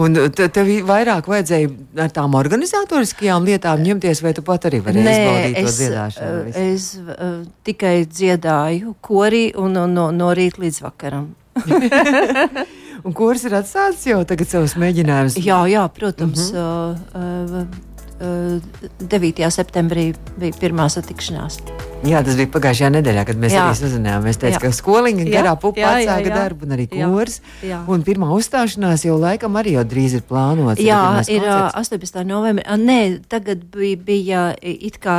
Un 0.00 0.16
tev 0.32 0.70
vairāk 0.88 1.28
vajadzēja 1.28 1.70
ar 2.04 2.12
tām 2.14 2.36
organizatoriskajām 2.38 3.44
lietām 3.48 3.82
ņemties, 3.84 4.22
vai 4.24 4.32
tu 4.36 4.44
pat 4.46 4.68
arī 4.70 4.80
vari 4.84 5.02
izbaudīt 5.02 5.58
to 5.58 5.74
dziedāšanu? 5.76 6.42
Visu? 6.46 6.64
Es 6.64 6.88
uh, 7.02 7.36
tikai 7.66 7.94
dziedāju 8.08 8.96
korī 9.04 9.44
un 9.58 9.76
no, 9.76 9.86
no, 9.90 10.08
no 10.14 10.32
rīta 10.36 10.62
līdz 10.64 10.82
vakaram. 10.86 11.30
un 13.04 13.12
kurs 13.16 13.44
ir 13.44 13.58
atsācis 13.60 14.08
jau 14.14 14.22
tagad 14.28 14.48
savus 14.48 14.78
mēģinājumus? 14.80 15.40
Jā, 15.44 15.60
jā, 15.68 15.86
protams. 15.92 16.52
Mm 16.52 16.58
-hmm. 16.58 17.56
uh, 17.58 17.62
uh, 17.62 17.91
9. 18.22 19.48
septembrī 19.52 20.12
bija 20.38 20.54
pirmā 20.60 20.86
satikšanās. 20.92 21.58
Jā, 22.02 22.18
tas 22.26 22.34
bija 22.38 22.50
pagājušajā 22.50 22.90
nedēļā, 22.96 23.22
kad 23.28 23.38
mēs 23.38 23.54
jā. 23.54 23.64
arī 23.68 23.78
sazinājāmies. 23.78 24.38
Teicu, 24.42 24.60
ka 24.64 24.70
skoliņa 24.74 25.26
garā 25.30 25.52
pupa 25.62 25.92
atsāka 25.92 26.32
darbu 26.34 26.66
un 26.66 26.74
arī 26.74 26.88
kurs. 26.90 27.38
Jā. 27.62 27.82
Un 27.90 28.02
pirmā 28.06 28.30
uzstāšanās 28.34 29.06
jau 29.06 29.18
laikam 29.22 29.58
arī 29.60 29.76
jau 29.76 29.84
drīz 29.86 30.16
ir 30.18 30.24
plānota. 30.26 30.82
Jā, 30.82 31.22
ir 31.30 31.46
koncerts. 31.46 31.94
18. 31.94 32.24
novembrī. 32.26 32.66
Nē, 32.82 33.00
tagad 33.30 33.62
bija, 33.74 34.00
bija 34.08 34.42
it 34.62 34.98
kā 35.02 35.18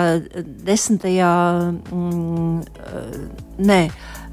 10. 0.68 1.08
Mm, 1.88 2.60
nē. 3.64 3.80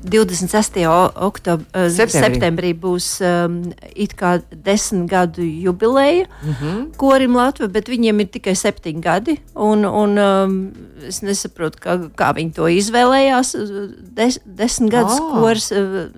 26. 0.02 0.80
Oktob, 1.14 1.64
uh, 1.74 1.88
septembrī. 1.92 2.22
septembrī 2.24 2.70
būs 2.74 3.08
um, 3.24 3.58
it 3.94 4.14
kā 4.16 4.38
desmit 4.50 5.10
gadu 5.10 5.44
jubileja 5.44 6.24
mm 6.26 6.54
-hmm. 6.60 6.96
korim 6.96 7.36
Latvijā, 7.36 7.68
bet 7.68 7.88
viņiem 7.88 8.20
ir 8.20 8.28
tikai 8.28 8.54
septiņi 8.54 9.00
gadi. 9.00 9.36
Un, 9.54 9.84
un, 9.84 10.18
um, 10.18 10.72
es 11.06 11.20
nesaprotu, 11.22 11.78
kā, 11.78 12.10
kā 12.16 12.32
viņi 12.34 12.52
to 12.52 12.68
izvēlējās. 12.68 13.56
Des, 14.00 14.38
desmit 14.44 14.92
gadus 14.92 15.20
oh. 15.20 15.40
kors 15.40 15.72
uh, 15.72 16.08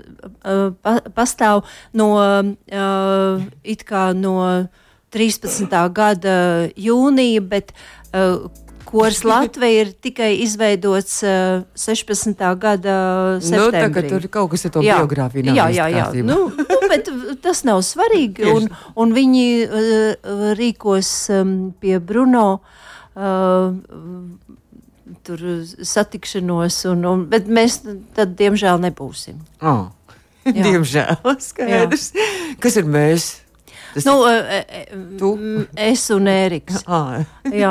uh, 0.44 0.72
pa, 0.82 1.00
pastāv 1.14 1.64
no, 1.92 2.14
uh, 2.14 3.42
it 3.64 3.84
kā 3.84 4.12
no 4.14 4.68
13. 5.10 5.68
gada 5.92 6.68
jūnija, 6.76 7.40
bet 7.40 7.72
uh, 8.14 8.48
Kors 8.88 9.22
Latvija 9.24 9.84
ir 9.84 9.92
tikai 10.04 10.30
izveidots 10.44 11.18
uh, 11.26 11.62
16. 11.78 12.42
gada 12.60 12.96
septembrī. 13.42 13.82
Nu, 13.88 13.92
tā, 13.94 14.10
tur 14.10 14.26
kaut 14.32 14.52
kas 14.54 14.66
ar 14.68 14.74
to 14.74 14.84
jā, 14.84 14.98
biogrāfiju. 15.02 15.54
Jā, 15.56 15.68
jā, 15.72 15.88
jā. 15.92 16.06
Nu, 16.26 16.38
nu, 16.56 16.80
bet 16.92 17.10
tas 17.44 17.64
nav 17.68 17.82
svarīgi. 17.86 18.48
un, 18.52 18.68
un 18.98 19.14
viņi 19.16 19.46
uh, 19.64 20.52
rīkos 20.58 21.12
um, 21.38 21.56
pie 21.80 21.98
Bruno. 22.00 22.46
Uh, 23.12 23.76
Tur 25.22 25.38
satikšanos, 25.84 26.76
un, 26.88 27.02
un, 27.06 27.24
bet 27.30 27.46
mēs 27.46 27.82
tad, 28.16 28.32
diemžēl, 28.38 28.80
nebūsim. 28.82 29.36
Oh. 29.60 29.90
Diemžēl, 30.46 31.20
skaidrs. 31.44 32.08
Jā. 32.16 32.56
Kas 32.62 32.78
ir 32.80 32.88
mēs? 32.90 33.26
Tas 33.92 34.06
nu, 34.08 34.16
e, 34.28 34.58
e, 34.60 34.82
tu? 35.20 35.32
es 35.76 36.04
un 36.14 36.30
Ēriks. 36.32 36.82
Ah. 36.92 37.22
jā, 37.48 37.70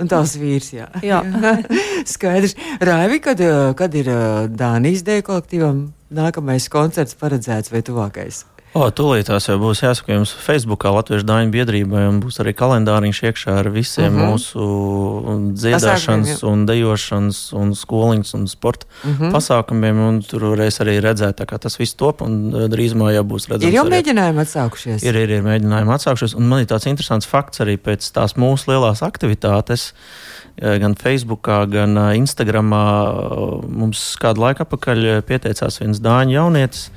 un 0.00 0.08
tās 0.08 0.36
vīrs. 0.40 0.70
Jā, 0.74 0.88
jā. 1.04 1.20
skaidrs. 2.14 2.56
Raivi, 2.84 3.20
kad, 3.24 3.40
kad 3.76 3.94
ir 3.98 4.08
Dānijas 4.56 5.04
dēļ 5.06 5.22
kolektīvam 5.26 5.84
nākamais 6.14 6.70
koncerts 6.72 7.16
paredzēts 7.20 7.72
vai 7.74 7.84
tuvākais? 7.86 8.44
O, 8.74 8.88
tūlītās 8.90 9.44
jau 9.46 9.54
būs 9.62 9.84
jāsaka 9.84 10.16
jums 10.16 10.32
Facebookā 10.34 10.90
Latviešu 10.90 11.22
dāņu 11.28 11.52
biedrībai, 11.54 12.08
un 12.10 12.16
būs 12.18 12.40
arī 12.42 12.50
kalendāriņš 12.58 13.20
iekšā 13.28 13.52
ar 13.60 13.68
visiem 13.70 14.10
Mhm. 14.10 14.18
-huh. 14.18 14.32
mūsu 14.34 14.64
dziedāšanas 15.54 16.42
un 16.42 16.64
dejošanas 16.66 17.52
un 17.54 17.70
skoliņas 17.74 18.34
un 18.34 18.46
sporta 18.50 18.86
Mhm. 19.04 19.12
-huh. 19.24 19.32
pasākumiem, 19.32 20.00
un 20.08 20.22
tur 20.22 20.40
varēs 20.40 20.80
arī 20.82 20.98
redzēt, 21.00 21.44
kā 21.46 21.58
tas 21.58 21.76
viss 21.78 21.94
top, 21.94 22.22
un 22.22 22.50
eh, 22.54 22.66
drīzumā 22.68 23.14
jau 23.14 23.22
būs 23.24 23.46
redzams. 23.48 23.62
Ir 23.68 23.72
jau 23.78 23.84
arī- 23.84 23.94
mēģinājumi 24.02 24.40
atsākušies. 24.42 25.02
Ir, 25.04 25.14
ir, 25.16 25.30
ir 25.30 25.42
mēģinājumi 25.42 25.94
atsākšies, 25.94 26.34
un 26.36 26.48
man 26.48 26.60
ir 26.60 26.66
tāds 26.66 26.86
interesants 26.86 27.26
fakts 27.26 27.60
arī 27.60 27.76
pēc 27.78 28.10
tās 28.12 28.34
mūsu 28.34 28.66
lielās 28.66 29.02
aktivitātes. 29.02 29.92
eh, 30.58 30.78
Gan 30.78 30.94
Facebookā, 30.94 31.70
gan 31.70 31.96
eh, 31.98 32.16
Instagramā 32.18 33.68
mums 33.68 34.16
kādu 34.20 34.38
laiku 34.38 34.62
atpakaļ 34.64 35.22
pieteicās 35.22 35.78
viens 35.80 36.00
dāņu 36.00 36.30
jaunietis, 36.32 36.90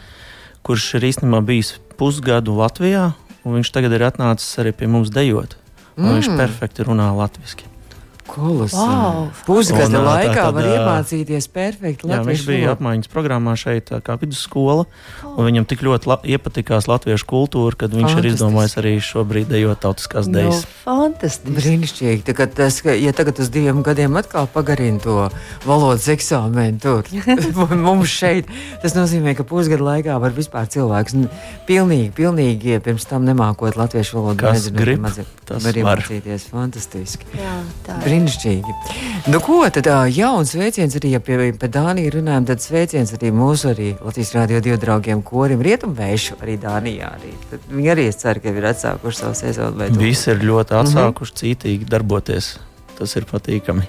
kurš 0.68 0.98
ir 1.00 1.08
īstenībā 1.08 1.40
bijis 1.48 1.78
pusgadu 2.00 2.58
Latvijā, 2.60 3.14
un 3.48 3.58
viņš 3.58 3.72
tagad 3.72 3.96
ir 3.96 4.04
atnācis 4.10 4.60
arī 4.60 4.76
pie 4.76 4.92
mums 4.92 5.14
dejot. 5.14 5.56
Mm. 5.96 6.20
Viņš 6.20 6.30
perfekti 6.38 6.86
runā 6.86 7.08
latviešu. 7.16 7.77
Kolosāli. 8.38 8.94
Wow. 8.94 9.30
Pusgada 9.48 9.98
Un, 9.98 10.06
laikā 10.06 10.34
tā 10.36 10.44
tad, 10.46 10.56
var 10.60 10.68
iemācīties 10.70 11.48
perfekti 11.54 12.06
Jā, 12.06 12.20
viņš 12.22 12.22
latviešu 12.22 12.48
bija 12.52 12.60
valodu. 12.68 12.76
apmaiņas 12.78 13.10
programmā 13.12 13.56
šeit, 13.58 13.90
kā 14.06 14.18
vidusskola, 14.22 14.86
un 15.34 15.42
viņam 15.48 15.66
tik 15.72 15.82
ļoti 15.88 16.12
la 16.12 16.18
iepatikās 16.38 16.86
latviešu 16.92 17.26
kultūra, 17.28 17.74
kad 17.84 17.96
viņš 17.98 18.14
ir 18.22 18.30
izdomājis 18.32 18.78
arī 18.78 18.94
šobrīd 19.02 19.50
dejot 19.50 19.82
tautiskās 19.82 20.30
Nu, 20.30 20.38
dejas. 20.38 20.64
fantastiski. 20.86 21.56
Brīnišķīgi. 21.58 22.22
Tā 22.30 22.36
kā 22.38 22.46
Tas, 22.58 22.80
ka, 22.82 22.94
ja 22.98 23.12
tagad 23.14 23.38
uz 23.42 23.50
diviem 23.54 23.82
gadiem 23.86 24.16
atkal 24.18 24.48
pagarina 24.50 24.98
to 25.04 25.16
valodas 25.66 26.08
eksāmenu, 26.10 26.80
tur 26.82 27.06
mums 27.88 28.10
šeit, 28.10 28.48
tas 28.82 28.96
nozīmē, 28.98 29.34
ka 29.38 29.44
pusgada 29.48 29.84
laikā 29.84 30.16
var 30.22 30.32
vispār 30.38 30.66
cilvēks 30.70 31.18
pilnīgi, 31.68 32.12
pilnīgi 32.18 32.76
ja 32.78 32.80
pirms 32.84 33.06
tam 33.10 33.26
nemākot 33.28 33.78
latviešu 33.78 34.18
valodu. 34.20 34.40
Kas 34.42 34.68
nezinot, 34.68 34.80
grib, 34.80 35.06
tas 35.48 35.64
var 35.66 35.82
var. 35.84 36.02
iemācīties. 36.02 36.48
Fantastiski. 36.54 37.26
Jā, 37.38 37.58
tā 37.86 37.98
ir. 38.00 38.04
Brīnišķīgi. 38.08 38.27
Nu, 39.28 39.40
ko 39.44 39.60
tad 39.74 39.88
jauns 40.16 40.52
sveiciens 40.56 40.96
arī, 41.00 41.12
ja 41.16 41.20
pie, 41.20 41.52
pie 41.60 41.70
Dānijas 41.72 42.14
runājam, 42.16 42.46
tad 42.48 42.62
sveiciens 42.64 43.12
arī 43.18 43.32
mūsu 43.36 43.72
arī 43.74 43.90
Latvijas 44.04 44.34
Rādio 44.38 44.62
divu 44.64 44.78
draugiem 44.82 45.22
korim 45.26 45.62
Rietumvēšu 45.66 46.38
arī 46.44 46.58
Dānijā. 46.64 47.12
Arī. 47.18 47.34
Tad 47.52 47.60
viņi 47.72 47.92
arī 47.96 48.08
es 48.12 48.20
ceru, 48.22 48.40
ka 48.44 48.50
ir 48.56 48.70
atsākuši 48.72 49.22
savu 49.24 49.36
sezonu. 49.36 49.78
vai 49.78 49.90
to- 49.90 50.00
Visi 50.00 50.32
ir 50.32 50.40
ļoti 50.48 50.78
atsākuši 50.84 51.38
cītīgi 51.42 51.90
darboties. 51.90 52.58
Tas 52.98 53.16
ir 53.16 53.26
patīkami. 53.30 53.88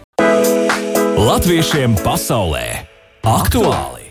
Latviešiem 1.18 1.96
pasaulē 2.04 2.64
aktuāli! 3.26 4.04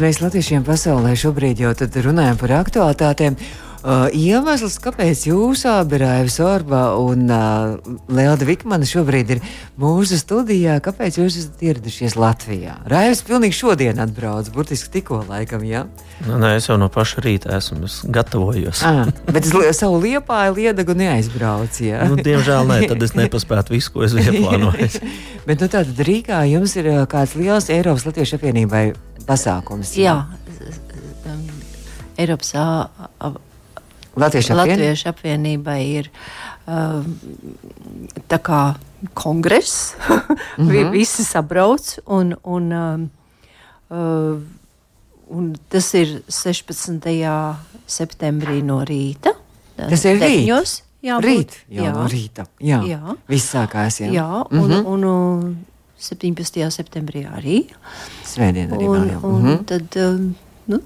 Mēs 0.00 0.20
Latviešiem 0.22 0.62
pasaulē 0.64 1.12
šobrīd 1.18 1.58
jau 1.60 1.74
tad 1.76 1.92
runājam 1.92 2.38
par 2.40 2.48
aktuālitātēm. 2.64 3.36
Uh, 3.80 4.10
iemesls, 4.12 4.74
kāpēc 4.84 5.22
jūs 5.30 5.62
abi, 5.64 5.96
Raivs 6.02 6.34
Orbā 6.44 6.82
un 7.00 7.22
uh, 7.32 7.78
Lielda 8.12 8.44
Vikmana, 8.44 8.84
šobrīd 8.84 9.30
ir 9.32 9.38
mūsu 9.80 10.18
studijā, 10.20 10.74
kāpēc 10.84 11.16
jūs 11.16 11.38
esat 11.40 11.62
ieradušies 11.64 12.12
Latvijā? 12.20 12.74
Raivs 12.92 13.22
pilnīgi 13.24 13.56
šodien 13.56 14.02
atbrauc, 14.04 14.50
burtiski 14.52 14.92
tikko 14.98 15.22
laikam, 15.30 15.64
jā? 15.64 15.86
Nu, 16.26 16.36
nē, 16.42 16.52
es 16.60 16.68
jau 16.68 16.76
no 16.76 16.90
paša 16.92 17.24
rīta 17.24 17.54
esmu 17.56 17.88
es 17.88 17.96
gatavojos. 18.04 18.84
Ah, 18.84 19.08
bet 19.32 19.48
es 19.48 19.54
li- 19.56 19.72
savu 19.72 19.96
liepāju 20.04 20.58
liedagu 20.60 20.98
neaizbraucu, 21.00 21.88
jā? 21.88 22.04
Nu, 22.12 22.20
diemžēl 22.20 22.68
nē, 22.68 22.82
tad 22.92 23.08
es 23.08 23.16
nepaspētu 23.16 23.78
visu, 23.78 23.96
ko 23.96 24.04
es 24.04 24.12
biju 24.18 24.42
plānojis. 24.44 25.00
bet 25.48 25.56
nu 25.64 25.72
tātad 25.72 26.04
Rīgā 26.04 26.44
jums 26.52 26.76
ir 26.76 26.92
uh, 26.92 27.06
kāds 27.08 27.32
liels 27.40 27.72
Eiropas 27.72 28.04
Latviešu 28.04 28.36
apvienībai 28.36 28.90
pasākums. 29.24 29.96
Jā, 29.96 30.18
um, 31.24 31.46
Eiropas 32.20 32.52
Latviešu 34.20 34.54
apvienība. 34.54 34.76
Latviešu 34.76 35.08
apvienībai 35.10 35.80
ir 35.86 36.10
um, 36.66 37.18
tā 38.28 38.38
kā 38.38 38.62
kongress. 39.14 39.94
Mm 40.60 40.68
-hmm. 40.68 40.90
Visi 40.90 41.24
sabrauc 41.24 41.98
un, 42.06 42.34
un, 42.44 42.72
um, 42.72 43.10
uh, 43.88 44.40
un 45.28 45.56
tas 45.68 45.94
ir 45.94 46.22
16. 46.28 47.56
septembrī 47.86 48.62
no 48.62 48.84
rīta. 48.84 49.32
Tas 49.76 50.04
ir 50.04 50.16
rīt? 50.16 50.20
Deviņos 50.20 50.82
jābūt. 51.02 51.24
Rīt, 51.24 51.56
jau 51.68 51.84
jā, 51.84 51.92
no 51.92 52.06
rīta. 52.06 52.46
Jā, 52.60 52.80
jā. 52.82 52.88
Jā. 52.88 53.16
viss 53.28 53.54
sākās. 53.54 54.00
Jā, 54.00 54.10
jā 54.12 54.46
un, 54.50 54.58
mm 54.58 54.70
-hmm. 54.70 54.86
un, 54.86 55.04
un 55.04 55.56
17. 56.00 56.70
septembrī 56.70 57.26
arī. 57.28 57.64
Svētdien 58.24 58.72
arī 58.72 58.88
Un. 58.88 59.08
Jā. 59.08 59.18
un 59.22 59.42
Mhm. 59.42 59.64
tad, 59.64 59.96
um, 59.96 60.34
nu, 60.66 60.80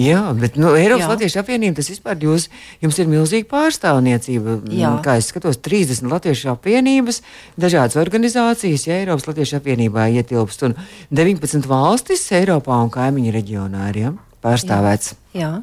Jā, 0.00 0.20
bet 0.38 0.56
nu, 0.60 0.70
Eiropas 0.78 1.04
Jā. 1.04 1.10
Latviešu 1.12 1.40
apvienība 1.42 1.80
tas 1.80 1.90
vispār 1.90 2.20
jūs, 2.24 2.46
jums 2.82 2.98
ir 3.02 3.08
milzīga 3.10 3.48
pārstāvniecība. 3.50 4.56
Jā. 4.72 4.92
Kā 5.04 5.16
es 5.20 5.30
skatos, 5.32 5.58
30 5.66 6.08
Latviešu 6.10 6.52
apvienības, 6.54 7.20
dažādas 7.60 7.98
organizācijas, 8.00 8.86
ja 8.88 9.00
Eiropas 9.02 9.28
Latviešu 9.28 9.58
apvienībā 9.60 10.08
ietilpst 10.16 10.64
un 10.68 10.76
19 11.10 11.68
valstis 11.70 12.24
Eiropā 12.38 12.78
un 12.84 12.92
kaimiņu 12.94 13.34
reģionā 13.34 13.90
ir 13.92 14.00
ja, 14.04 14.14
pārstāvēts. 14.44 15.16
jā. 15.36 15.58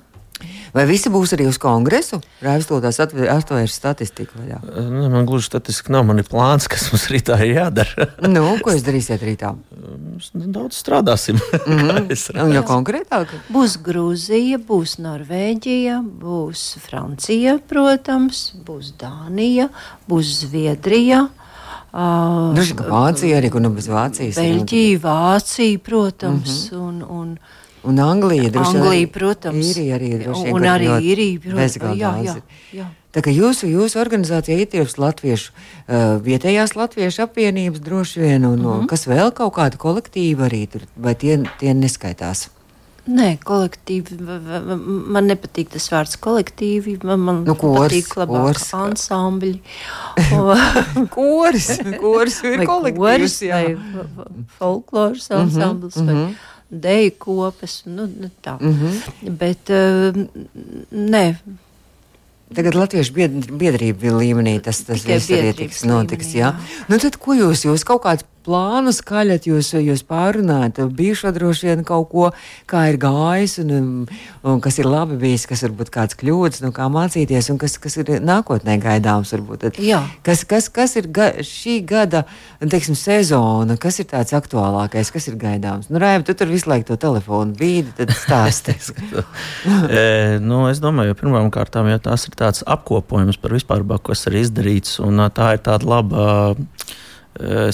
Vai 0.75 0.83
visi 0.89 1.09
būs 1.09 1.33
arī 1.33 1.47
uz 1.49 1.57
kongresu? 1.61 2.19
Rāvis 2.43 2.67
to 2.69 2.77
tās 2.83 2.99
atvērs 3.01 3.77
statistiku 3.79 4.37
vaļā. 4.37 4.59
Nu, 4.91 5.07
Man 5.13 5.25
gluži 5.29 5.49
statistiski 5.49 5.93
nav, 5.95 6.05
man 6.09 6.21
ir 6.21 6.27
plāns, 6.29 6.67
kas 6.69 6.89
mums 6.91 7.07
rītā 7.11 7.39
ir 7.45 7.55
jādara. 7.55 8.09
Nu, 8.27 8.43
ko 8.61 8.75
jūs 8.75 8.85
darīsiet 8.85 9.23
rītā? 9.25 9.53
Mēs 9.73 10.29
daudz 10.53 10.77
strādāsim. 10.77 11.39
Mm 11.65 12.11
Es 12.13 12.29
-hmm. 12.29 12.53
Jau 12.53 12.63
konkrētāk? 12.63 13.33
Būs 13.49 13.77
Grūzija, 13.83 14.57
būs 14.57 14.97
Norvēģija, 14.99 16.01
būs 16.21 16.77
Francija, 16.83 17.57
protams, 17.67 18.53
būs 18.65 18.93
Dānija, 18.99 19.69
būs 20.07 20.41
Zviedrija. 20.43 21.27
Uh, 21.87 22.53
vien, 22.53 22.75
ka 22.75 22.83
Vācija 22.83 23.37
arī, 23.39 23.49
kur 23.49 23.61
nu 23.61 23.69
bez 23.69 23.87
Vācijas. 23.87 24.35
nu, 24.35 24.43
Beļģija, 24.43 24.99
Vācija, 24.99 25.79
protams, 25.79 26.71
mm 26.71 26.77
-hmm. 26.77 26.87
un, 26.87 27.03
un 27.19 27.37
Un 27.83 27.99
Anglija, 27.99 28.49
droši. 28.49 28.77
Anglija, 28.77 29.07
protams. 29.07 29.65
Īrija 29.65 29.95
arī 29.95 30.17
droši 30.23 30.43
vien. 30.43 30.55
Un 30.55 30.61
arī 30.63 30.87
Īrija, 31.01 31.39
protams. 31.39 31.77
Jā, 31.97 32.13
jā, 32.23 32.35
jā. 32.73 32.87
Tā 33.13 33.21
kā 33.21 33.31
jūsu, 33.31 33.65
jūsu 33.71 33.97
organizācijā 34.01 34.57
ietilpst 34.61 34.97
latviešu, 34.97 35.51
uh, 35.53 36.21
vietējās 36.21 36.75
latviešu 36.75 37.23
apvienības 37.23 37.79
droši 37.79 38.19
vien, 38.19 38.45
un 38.45 38.59
mm 38.59 38.65
Mhm. 38.65 38.79
-hmm. 38.81 38.87
kas 38.87 39.07
vēl 39.07 39.31
kaut 39.33 39.53
kāda 39.53 39.77
kolektīva 39.77 40.49
arī 40.49 40.67
tur, 40.67 40.81
vai 40.97 41.15
tie, 41.15 41.43
tie 41.59 41.73
neskaitās? 41.73 42.49
Nē, 43.07 43.37
kolektīvi. 43.39 44.17
Man 45.07 45.27
nepatīk 45.31 45.69
tas 45.69 45.87
vārds 45.89 46.17
kolektīvi. 46.19 46.97
Man, 47.03 47.19
man 47.19 47.43
Nu, 47.47 47.55
kors, 47.55 47.93
patīk 47.93 48.17
labāk 48.17 48.43
kors. 48.43 48.73
ansambļi. 48.73 49.61
Koris, 51.15 51.69
koris 52.01 52.43
ir 52.43 52.65
kolektīvs, 52.67 52.97
koris, 52.99 53.41
jā. 53.41 53.61
vai 53.63 54.45
folkloras 54.59 55.31
ansamblis, 55.31 55.95
mm 55.95 56.07
-hmm. 56.07 56.13
vai 56.25 56.35
deju 56.69 57.11
kopas. 57.17 57.81
Nu, 57.85 58.05
nu, 58.05 58.29
tā. 58.43 58.57
Mm 58.61 58.73
-hmm. 58.73 59.31
Bet, 59.37 59.69
uh, 59.69 60.25
nē, 60.91 61.35
Tagad 62.55 62.75
Latviešu 62.75 63.13
bied- 63.13 63.51
biedrība 63.59 64.13
līmenī 64.15 64.61
tas, 64.63 64.79
tas 64.87 65.03
viss 65.03 65.29
arī 65.29 65.53
tiks 65.53 65.83
notiks. 65.83 66.31
Jā. 66.31 66.53
jā. 66.55 66.85
Nu, 66.87 66.97
tad 66.97 67.17
ko 67.19 67.33
jūs, 67.35 67.65
jūs 67.67 67.83
kaut 67.83 68.03
kādus 68.05 68.23
plānus 68.47 69.01
kaļat, 69.05 69.47
jūs, 69.49 69.73
jūs 69.75 70.03
pārunājat, 70.07 70.79
bijušo 70.95 71.33
droši 71.35 71.69
vien 71.69 71.83
kaut 71.87 72.09
ko, 72.11 72.29
kā 72.69 72.87
ir 72.91 72.99
gājis, 73.01 73.57
un, 73.63 73.73
um, 73.75 74.19
un 74.47 74.61
kas 74.63 74.79
ir 74.79 74.87
labi 74.87 75.17
bijis, 75.19 75.47
kas 75.49 75.65
varbūt 75.65 75.91
kāds 75.93 76.17
kļūdas, 76.19 76.63
nu, 76.63 76.71
kā 76.75 76.87
mācīties, 76.91 77.51
un 77.51 77.59
kas, 77.61 77.77
kas 77.81 77.99
ir 77.99 78.13
nākotnē 78.23 78.77
gaidāms. 78.83 79.33
Varbūt. 79.35 79.65
Tad, 79.65 79.79
Jā. 79.83 80.01
kas, 80.25 80.45
kas, 80.47 80.69
kas 80.73 80.95
ir 80.99 81.09
ga, 81.13 81.29
šī 81.45 81.79
gada 81.87 82.23
teiksim, 82.63 82.95
sezona, 82.97 83.77
kas 83.81 83.99
ir 84.01 84.07
tāds 84.11 84.35
aktuālākais, 84.37 85.11
kas 85.13 85.27
ir 85.31 85.39
gaidāms? 85.41 85.91
Nu, 85.91 85.99
Raiva, 86.01 86.23
tu 86.27 86.35
tur 86.37 86.51
visu 86.51 86.71
laiku 86.71 86.91
to 86.91 86.99
telefonu 87.07 87.55
bīdi, 87.57 87.91
tad 87.97 88.13
stāsties. 88.15 88.93
e, 89.91 90.37
nu, 90.43 90.63
es 90.71 90.81
domāju, 90.83 91.17
pirmām 91.19 91.51
kārtām 91.53 91.89
jau 91.91 91.99
tās 92.09 92.27
ir 92.29 92.37
tāds 92.39 92.63
apkopojums 92.67 93.39
par 93.41 93.57
vispār, 93.57 93.83
kas 94.07 94.27
ir 94.29 94.39
izdarīts. 94.43 95.01
Un, 95.03 95.27
tā 95.35 95.55
ir 95.57 95.63
tāda 95.65 95.89
laba 95.89 96.27
e, 96.55 96.97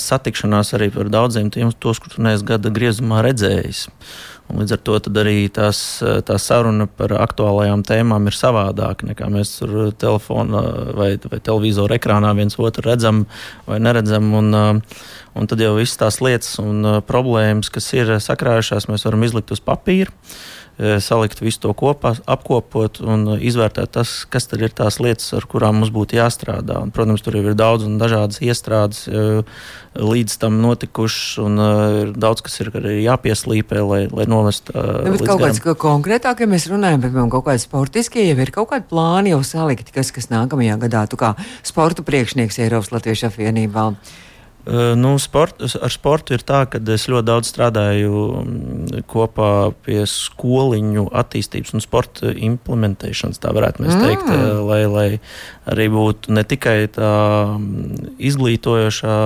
satikšanās 0.01 0.73
arī 0.77 0.89
par 0.93 1.09
daudziem 1.13 1.49
tiem, 1.53 1.71
tos, 1.79 2.01
kurus 2.03 2.21
neesmu 2.21 2.53
gada 2.53 2.71
griezumā 2.73 3.23
redzējis. 3.25 3.87
Un 4.51 4.59
līdz 4.59 4.75
ar 4.75 4.81
to 4.83 4.97
arī 5.21 5.47
tās, 5.53 5.77
tā 6.27 6.35
saruna 6.41 6.85
par 6.85 7.13
aktuālajām 7.15 7.85
tēmām 7.87 8.27
ir 8.27 8.35
savādāka 8.35 9.07
nekā 9.07 9.29
mēs 9.31 9.53
tur 9.61 9.93
telefonā 9.95 10.63
vai, 10.97 11.13
vai 11.31 11.39
televizora 11.39 11.95
ekrānā 11.95 12.33
viens 12.35 12.59
otru 12.59 12.83
redzam 12.89 13.23
vai 13.69 13.79
neredzam. 13.79 14.33
Un, 14.35 14.51
ā, 14.53 14.65
un 15.39 15.47
tad 15.49 15.63
jau 15.63 15.77
visas 15.79 15.97
tās 16.01 16.19
lietas 16.21 16.57
un 16.61 16.99
problēmas, 17.07 17.71
kas 17.73 17.87
ir 17.95 18.17
sakrājušās, 18.19 18.89
mēs 18.91 19.07
varam 19.07 19.23
izlikt 19.25 19.55
uz 19.55 19.63
papīra. 19.63 20.11
E, 20.73 20.95
salikt 21.05 21.37
visu 21.37 21.59
to 21.61 21.71
kopā, 21.77 22.15
apkopot 22.25 22.97
un 23.05 23.35
izvērtēt, 23.37 23.91
tas, 23.93 24.13
kas 24.25 24.47
tad 24.49 24.63
ir 24.65 24.71
tās 24.73 24.97
lietas, 24.97 25.27
ar 25.37 25.45
kurām 25.45 25.77
mums 25.77 25.91
būtu 25.93 26.17
jāstrādā. 26.17 26.79
Un, 26.81 26.89
protams, 26.93 27.21
tur 27.21 27.37
jau 27.37 27.43
ir 27.45 27.57
daudz 27.57 27.85
un 27.85 27.99
dažādas 28.01 28.41
iestrādes 28.41 29.03
e, 29.05 29.43
līdz 30.01 30.39
tam 30.41 30.57
notikušas, 30.63 31.37
un 31.45 31.61
e, 31.61 31.69
ir 31.99 32.15
daudz, 32.17 32.41
kas 32.47 32.57
ir 32.65 32.73
arī 32.73 32.95
jāpieslīpē, 33.03 33.85
lai, 33.85 34.01
lai 34.09 34.25
novestu. 34.33 34.73
Nu, 34.73 35.13
kaut 35.21 35.45
kāds 35.45 35.61
konkrētāk, 35.61 36.41
ja 36.41 36.49
mēs 36.49 36.65
runājam, 36.73 37.05
piemēram, 37.05 37.29
kaut 37.37 37.45
kādi 37.51 37.61
sportiskie, 37.61 38.25
jau 38.31 38.41
ir 38.41 38.55
kaut 38.57 38.71
kādi 38.73 38.89
plāni 38.89 39.35
jau 39.35 39.43
salikti, 39.45 39.93
kas, 39.93 40.09
kas 40.15 40.31
nākamajā 40.33 40.81
gadā, 40.87 41.05
tu 41.05 41.21
kā 41.21 41.35
sporta 41.61 42.01
priekšnieks 42.01 42.57
Eiropas 42.65 42.89
Latviešu 42.95 43.29
apvienībā. 43.29 43.91
Nu, 44.95 45.17
sport, 45.19 45.59
ar 45.59 45.91
sportu 45.91 46.37
ir 46.37 46.43
tā, 46.47 46.61
ka 46.71 46.79
es 46.93 47.09
ļoti 47.11 47.27
daudz 47.27 47.49
strādāju 47.51 48.19
mm, 48.39 49.01
kopā 49.11 49.73
pie 49.83 50.05
skoliņu 50.07 51.09
attīstības 51.19 51.73
un 51.75 51.83
sporta 51.83 52.31
implementēšanas, 52.31 53.41
tā 53.43 53.51
varētu 53.51 53.83
mēs 53.83 53.97
teikt, 53.99 54.29
mm. 54.31 54.61
lai, 54.69 54.79
lai 54.87 55.07
arī 55.67 55.89
būtu 55.91 56.31
ne 56.37 56.45
tikai 56.47 56.77
tā 56.95 57.11
mm, 57.57 58.13
izglītojošā 58.23 59.17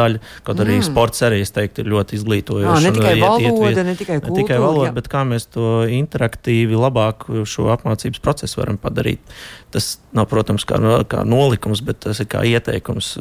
daļa, 0.00 0.22
kaut 0.48 0.64
arī 0.64 0.78
mm. 0.78 0.86
sports 0.88 1.20
arī, 1.28 1.42
es 1.44 1.52
teiktu, 1.52 1.84
ir 1.84 1.92
ļoti 1.92 2.16
izglītojošs. 2.22 2.88
Ne 2.88 2.94
tikai 2.96 3.12
iet, 3.18 3.26
valoda, 3.26 3.68
iet, 3.68 3.82
ne 3.84 3.96
tikai 4.00 4.18
kultūra. 4.22 4.32
Ne 4.32 4.46
tikai 4.46 4.60
valoda, 4.64 4.88
jā. 4.88 4.94
bet 4.96 5.12
kā 5.12 5.26
mēs 5.28 5.48
to 5.52 5.74
interaktīvi 5.92 6.80
labāk 6.80 7.28
šo 7.44 7.68
apmācības 7.76 8.24
procesu 8.24 8.62
varam 8.62 8.80
padarīt. 8.80 9.36
Tas 9.74 9.96
nav, 10.14 10.28
protams, 10.30 10.64
kā, 10.68 10.78
kā 11.10 11.24
nolikums, 11.26 11.80
bet 11.84 12.04
tas 12.06 12.20
ir 12.22 12.28
kā 12.30 12.44
ieteikums. 12.46 13.16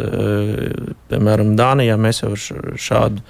Piemēram, 1.10 1.33
Dānijā 1.58 1.96
mēs 1.98 2.22
jau 2.22 2.34
šādu, 2.38 3.24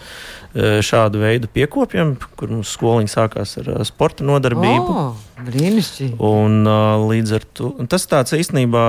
šādu 0.86 1.22
veidu 1.24 1.50
piekopjam, 1.54 2.16
kur 2.38 2.52
mums 2.54 2.74
skoliņa 2.76 3.14
sākās 3.14 3.56
ar 3.62 3.70
sporta 3.88 4.26
nodarbību. 4.28 4.98
Oh, 5.06 5.24
brīnišķīgi. 5.48 6.18
Un, 6.24 6.68
līdz 7.10 7.36
ar 7.40 7.48
to 7.58 7.72
tas 7.90 8.06
tāds 8.12 8.36
īstenībā 8.38 8.86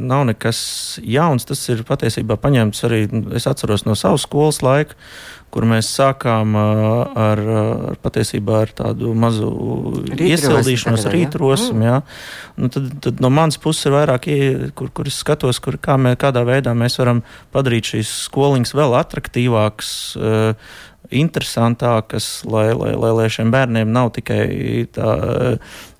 nav 0.00 0.26
nekas 0.32 0.64
jauns. 1.04 1.46
Tas 1.48 1.62
ir 1.70 1.84
patiesībā 1.86 2.38
paņemts 2.40 2.86
arī, 2.88 3.04
es 3.36 3.46
atceros 3.50 3.86
no 3.86 3.98
savas 3.98 4.26
skolas 4.26 4.62
laika 4.64 4.98
kur 5.54 5.66
mēs 5.70 5.88
sākām 5.94 6.56
ar, 6.58 7.14
ar 7.24 7.42
patiesībā 8.02 8.62
ar 8.64 8.72
tādu 8.82 9.12
mazu 9.18 9.50
iesildīšanos, 10.14 11.06
rītrosim. 11.14 11.84
Mm. 11.84 12.16
Nu, 12.58 12.70
tad, 12.74 12.88
tad 13.04 13.22
no 13.22 13.30
manas 13.34 13.60
puses 13.62 13.86
ir 13.86 13.94
vairāk, 13.94 14.26
kur, 14.78 14.90
kur 14.94 15.10
es 15.10 15.20
skatos, 15.22 15.62
kur, 15.62 15.78
kā 15.78 15.98
mē, 16.00 16.16
kādā 16.20 16.42
veidā 16.46 16.74
mēs 16.78 16.98
varam 16.98 17.22
padarīt 17.54 17.94
šīs 17.94 18.16
skoliņas 18.26 18.74
vēl 18.74 18.98
attraktīvākas. 19.04 19.94
Uh, 20.18 20.74
interesantākas, 21.12 22.26
lai, 22.48 22.70
lai, 22.72 22.94
lai, 22.96 23.10
lai 23.18 23.26
šiem 23.32 23.50
bērniem 23.52 23.90
nav 23.92 24.10
tikai 24.16 24.86
tā 24.94 25.10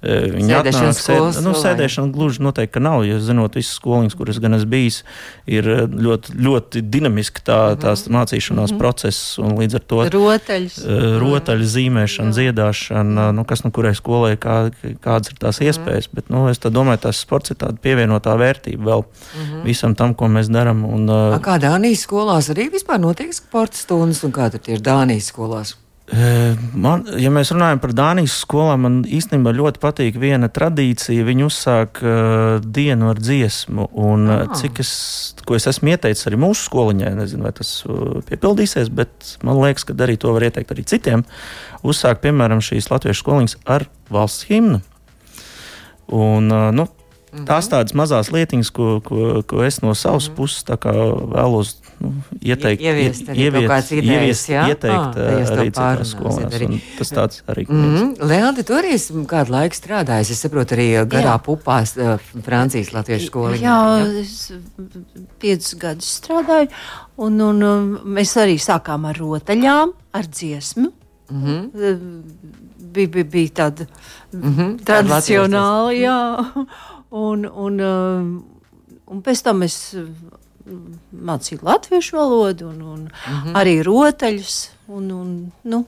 Viņi 0.05 0.53
atnāk, 0.59 0.91
sēd, 0.99 1.39
nu, 1.45 1.55
sēdēšana 1.57 2.13
gluži 2.13 2.43
noteikti 2.45 2.83
nav. 2.83 3.07
Jo 3.09 3.17
zinot 3.25 3.57
visas 3.57 3.79
skoliņas, 3.79 4.17
kuras 4.19 4.41
gan 4.43 4.57
es 4.59 4.67
bijis, 4.69 5.01
ir 5.49 5.69
ļoti, 5.89 6.35
ļoti 6.45 6.83
dinamiski 6.93 7.45
tā, 7.47 7.59
mhm. 7.73 7.81
tās 7.85 8.05
mācīšanās 8.13 8.71
mm 8.71 8.75
-hmm. 8.75 8.83
process. 8.83 9.39
Līdz 9.39 9.79
ar 9.79 9.85
to 9.89 10.01
rotaļas, 10.15 10.79
rotaļu 11.23 11.69
zīmēšana, 11.75 12.33
Jā. 12.33 12.37
dziedāšana, 12.39 13.29
nu, 13.37 13.45
kas 13.49 13.65
no 13.65 13.71
kurai 13.75 13.95
skolai 13.97 14.35
kā, 14.41 14.59
kādas 15.01 15.33
ir 15.33 15.39
tās 15.41 15.61
mhm. 15.61 15.69
iespējas. 15.69 16.11
Bet, 16.13 16.29
nu, 16.29 16.49
es 16.53 16.61
domāju, 16.65 17.05
tas 17.07 17.21
sports 17.21 17.55
ir 17.55 17.61
tāda 17.63 17.81
pievienotā 17.81 18.37
vērtība 18.41 18.91
vēl 18.91 19.05
mm 19.05 19.41
-hmm. 19.41 19.63
visam 19.65 19.95
tam, 19.95 20.15
ko 20.15 20.29
mēs 20.29 20.53
darām. 20.53 20.85
Kā 21.45 21.59
Dānijas 21.61 22.05
skolās 22.05 22.51
arī 22.51 22.71
vispār 22.73 23.01
notiek 23.01 23.33
sporta 23.35 23.77
stundas 23.77 24.25
un 24.25 24.33
kā 24.33 24.51
tur 24.51 24.61
ir 24.67 24.81
Dānijas 24.81 25.33
skolās? 25.33 25.77
Man, 26.13 27.07
ja 27.17 27.31
mēs 27.33 27.49
runājam 27.55 27.79
par 27.81 27.95
Dānijas 27.97 28.35
skolām, 28.43 28.83
man 28.85 28.97
īstenībā 29.09 29.55
ļoti 29.57 29.81
patīk 29.81 30.19
viena 30.21 30.51
tradīcija. 30.53 31.25
Viņi 31.25 31.47
uzsāk 31.47 32.01
uh, 32.05 32.59
dienu 32.61 33.09
ar 33.09 33.21
dziesmu. 33.23 33.87
Un, 34.05 34.27
ah. 34.35 34.43
cik 34.59 34.83
es, 34.85 34.93
es 35.57 35.69
esmu 35.73 35.95
ieteicis 35.95 36.29
arī 36.29 36.41
mūsu 36.45 36.67
skoliņai, 36.69 37.15
nezinu, 37.17 37.47
vai 37.49 37.55
tas 37.57 37.71
uh, 37.89 38.19
piepildīsies, 38.29 38.93
bet 38.93 39.33
man 39.47 39.63
liekas, 39.63 39.87
ka 39.89 39.97
arī 40.05 40.19
to 40.21 40.35
var 40.37 40.45
ieteikt 40.45 40.75
arī 40.77 40.85
citiem. 40.93 41.25
Uzsākt, 41.81 42.21
piemēram, 42.27 42.61
šīs 42.65 42.91
latviešu 42.93 43.25
skoliņas 43.25 43.57
ar 43.65 43.89
valsts 44.13 44.45
himnu. 44.51 44.83
Un, 46.13 46.53
uh, 46.53 46.69
nu, 46.77 46.91
-hmm. 47.35 47.47
Tās 47.47 47.69
tādas 47.69 47.95
mazas 47.95 48.31
lietiņas, 48.31 48.71
ko, 48.71 49.01
ko, 49.05 49.43
ko 49.47 49.65
es 49.65 49.83
no 49.83 49.95
savas 49.95 50.29
-hmm. 50.29 50.35
puses 50.35 50.65
vēlos 50.65 51.77
nu, 52.01 52.13
ieteikt, 52.41 52.83
ieviest, 52.83 53.29
ieviest, 53.29 53.93
ieviest 53.93 54.49
jā? 54.49 54.65
ieteikt 54.69 55.19
ah, 55.19 55.53
arī 55.55 55.67
citās 55.71 56.13
skolās. 56.15 56.55
Arī. 56.59 56.81
Tas 56.99 57.13
tāds 57.13 57.43
arī. 57.47 57.67
Mm 57.69 57.85
-hmm. 57.85 58.29
Lealdi, 58.29 58.63
tu 58.63 58.75
arī 58.75 58.95
esi 58.95 59.13
kādu 59.13 59.51
laiku 59.51 59.75
strādājis, 59.75 60.31
es 60.31 60.41
saprotu, 60.41 60.75
arī 60.75 60.89
garā 61.07 61.37
jā. 61.37 61.43
pupās 61.43 61.95
Francijas 62.43 62.93
latviešu 62.93 63.27
skolā. 63.27 63.55
Jā, 63.61 63.79
jā, 63.99 64.21
es 64.21 64.53
piecus 65.39 65.75
gadus 65.75 66.21
strādāju, 66.21 66.69
un, 67.17 67.41
un, 67.41 67.63
un 67.63 67.99
mēs 68.05 68.37
arī 68.37 68.59
sākām 68.59 69.07
ar 69.07 69.17
rotaļām, 69.19 69.93
ar 70.13 70.27
dziesmu. 70.27 70.93
Mm 71.31 71.43
-hmm. 71.45 72.23
Bija, 72.95 73.09
bija, 73.09 73.25
bija 73.25 73.49
tāda 73.49 73.87
mm 74.33 74.55
-hmm. 74.55 74.79
tradicionāla, 74.85 75.93
jā. 75.93 76.47
Un, 77.15 77.45
un, 77.47 77.79
um, 77.79 78.31
un 79.07 79.21
pēc 79.23 79.45
tam 79.47 79.63
es 79.63 79.77
um, 79.95 80.97
mācīju 81.15 81.63
latviešu 81.63 82.17
valodu, 82.17 82.69
un, 82.73 82.81
un 82.83 83.01
mm 83.05 83.11
-hmm. 83.11 83.59
arī 83.61 83.83
rotaļus. 83.87 84.57
Un, 84.87 85.11
un, 85.11 85.53
nu, 85.63 85.85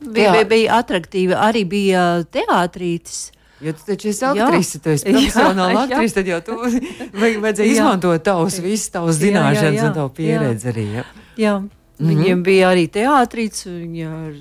bija, 0.00 0.32
bija, 0.32 0.44
bija 0.44 0.78
attraktīva, 0.78 1.40
arī 1.48 1.64
bija 1.68 2.04
teātrītis. 2.24 3.32
Jo 3.60 3.72
tu 3.72 3.82
taču 3.86 4.08
esi 4.08 4.24
aktrise, 4.24 4.78
tu 4.78 4.90
esi 4.90 5.04
profesionāla 5.12 5.82
aktrise, 5.82 6.14
tad 6.14 6.26
jau 6.30 6.40
tu 6.40 6.58
vajadzēja 7.42 7.72
izmantot 7.72 8.22
tavus, 8.22 8.60
visas 8.62 8.90
tavas 8.94 9.18
zināšanas 9.18 9.62
jā, 9.62 9.72
jā, 9.72 9.82
jā, 9.82 9.88
un 9.88 9.94
tavu 9.94 10.12
pieredzi 10.14 10.68
jā. 10.68 10.72
arī. 10.72 10.86
Ja? 10.92 11.04
Jā, 11.36 11.58
mm 11.58 11.68
-hmm. 11.98 12.08
viņiem 12.08 12.42
bija 12.42 12.70
arī 12.70 12.86
teātrīts, 12.88 13.66
viņi 13.66 14.06
ar, 14.06 14.32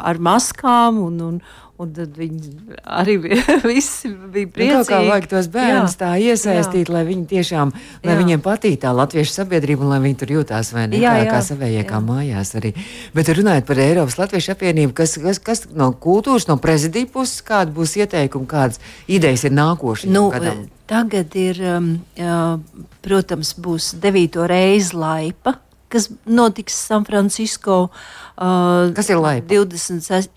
ar 0.00 0.18
maskām 0.18 0.98
un, 0.98 1.20
un, 1.20 1.40
Un 1.74 1.90
tad 1.90 2.12
viņi 2.14 2.52
arī 2.86 3.16
bija, 3.18 3.56
visi 3.66 4.12
bija 4.14 4.46
priecīgi. 4.46 4.76
Nu, 4.78 4.86
kā 4.86 5.00
vajag 5.02 5.24
tos 5.32 5.48
bērnus 5.50 5.96
jā, 5.96 5.98
tā 6.04 6.10
iesaistīt, 6.22 6.86
jā. 6.86 6.94
lai 6.94 7.02
viņi 7.08 7.24
tiešām, 7.32 7.72
lai 8.04 8.12
jā. 8.14 8.18
viņiem 8.20 8.44
patīk 8.44 8.76
tā 8.84 8.92
latviešu 8.94 9.34
sabiedrība 9.40 9.82
un 9.82 9.90
lai 9.90 9.98
viņi 10.04 10.18
tur 10.20 10.34
jūtās 10.36 10.70
vai 10.76 10.84
ne, 10.92 11.00
jā, 11.02 11.16
kā, 11.16 11.24
jā, 11.24 11.32
kā 11.34 11.40
savējie, 11.48 11.80
jā. 11.80 11.88
kā 11.88 11.98
mājās 12.04 12.54
arī. 12.60 12.70
Bet 13.16 13.32
runājot 13.40 13.66
par 13.66 13.82
Eiropas 13.88 14.18
Latviešu 14.20 14.54
apvienību, 14.54 14.94
kas, 15.02 15.16
kas, 15.24 15.42
kas 15.42 15.64
no 15.74 15.90
kultūras, 16.06 16.46
no 16.46 16.60
prezidija 16.62 17.10
puses, 17.10 17.42
kāda 17.42 17.74
būs 17.74 17.96
ieteikuma, 17.98 18.46
kādas 18.54 18.78
idejas 19.10 19.42
ir 19.48 19.58
nākošie? 19.58 20.12
Nu, 20.14 20.28
gadam? 20.30 20.68
tagad 20.86 21.34
ir, 21.34 21.58
um, 21.74 21.90
uh, 22.22 22.86
protams, 23.02 23.50
būs 23.58 23.96
devīto 23.98 24.46
reizi 24.46 24.94
laipa 24.94 25.58
kas 25.88 26.08
notiks 26.26 26.76
San 26.88 27.04
Francisco. 27.04 27.90
Uh, 28.34 28.90
kas 28.96 29.10
ir 29.12 29.20
laipa? 29.20 29.48
26. 29.52 30.30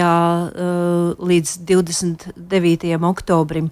Uh, 0.00 1.14
līdz 1.18 1.56
29. 1.68 2.96
oktobrim. 3.10 3.70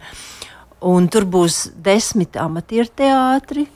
Un 0.81 1.09
tur 1.11 1.27
būs 1.27 1.69
desmit 1.75 2.39
amatieru 2.39 2.91
teātri. 2.95 3.67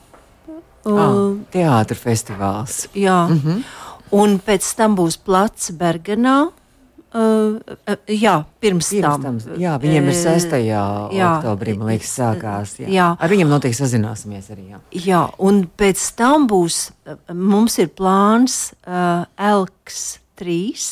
Uh, 0.83 0.99
ah, 0.99 1.15
teātris 1.51 1.99
festivāls. 2.03 2.87
Jā, 2.93 3.27
mm 3.29 3.39
-hmm. 3.39 3.63
un 4.11 4.39
pēc 4.39 4.75
tam 4.75 4.95
būs 4.95 5.17
plats 5.17 5.71
Bergenā. 5.71 6.51
Uh, 7.13 7.59
jā, 8.09 8.39
pirms, 8.57 8.87
pirms 8.89 9.03
tam. 9.05 9.21
tam. 9.21 9.57
Jā, 9.61 9.75
viņiem 9.77 10.07
ir 10.09 10.15
6. 10.17 10.47
Uh, 10.49 10.63
jā, 11.13 11.27
oktobrī, 11.27 11.75
man 11.77 11.91
liekas, 11.91 12.09
sākās. 12.17 12.73
Jā. 12.81 12.87
Jā. 12.89 13.09
Ar 13.21 13.29
viņiem 13.29 13.51
noteikti 13.51 13.77
sazināsimies 13.77 14.49
arī. 14.55 14.65
Jā. 14.71 14.79
jā, 14.97 15.19
un 15.45 15.61
pēc 15.77 16.07
tam 16.17 16.47
būs, 16.49 16.79
mums 17.37 17.77
ir 17.83 17.91
plāns 17.93 18.57
uh, 18.81 19.29
Elks 19.37 20.01
3, 20.41 20.89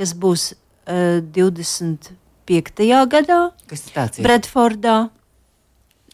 kas 0.00 0.16
būs 0.16 0.46
uh, 0.54 1.20
25. 1.28 2.88
gadā. 3.12 3.40
Kas 3.68 3.84
tas 3.92 4.16
ir? 4.16 4.24
Bredfordā. 4.24 4.96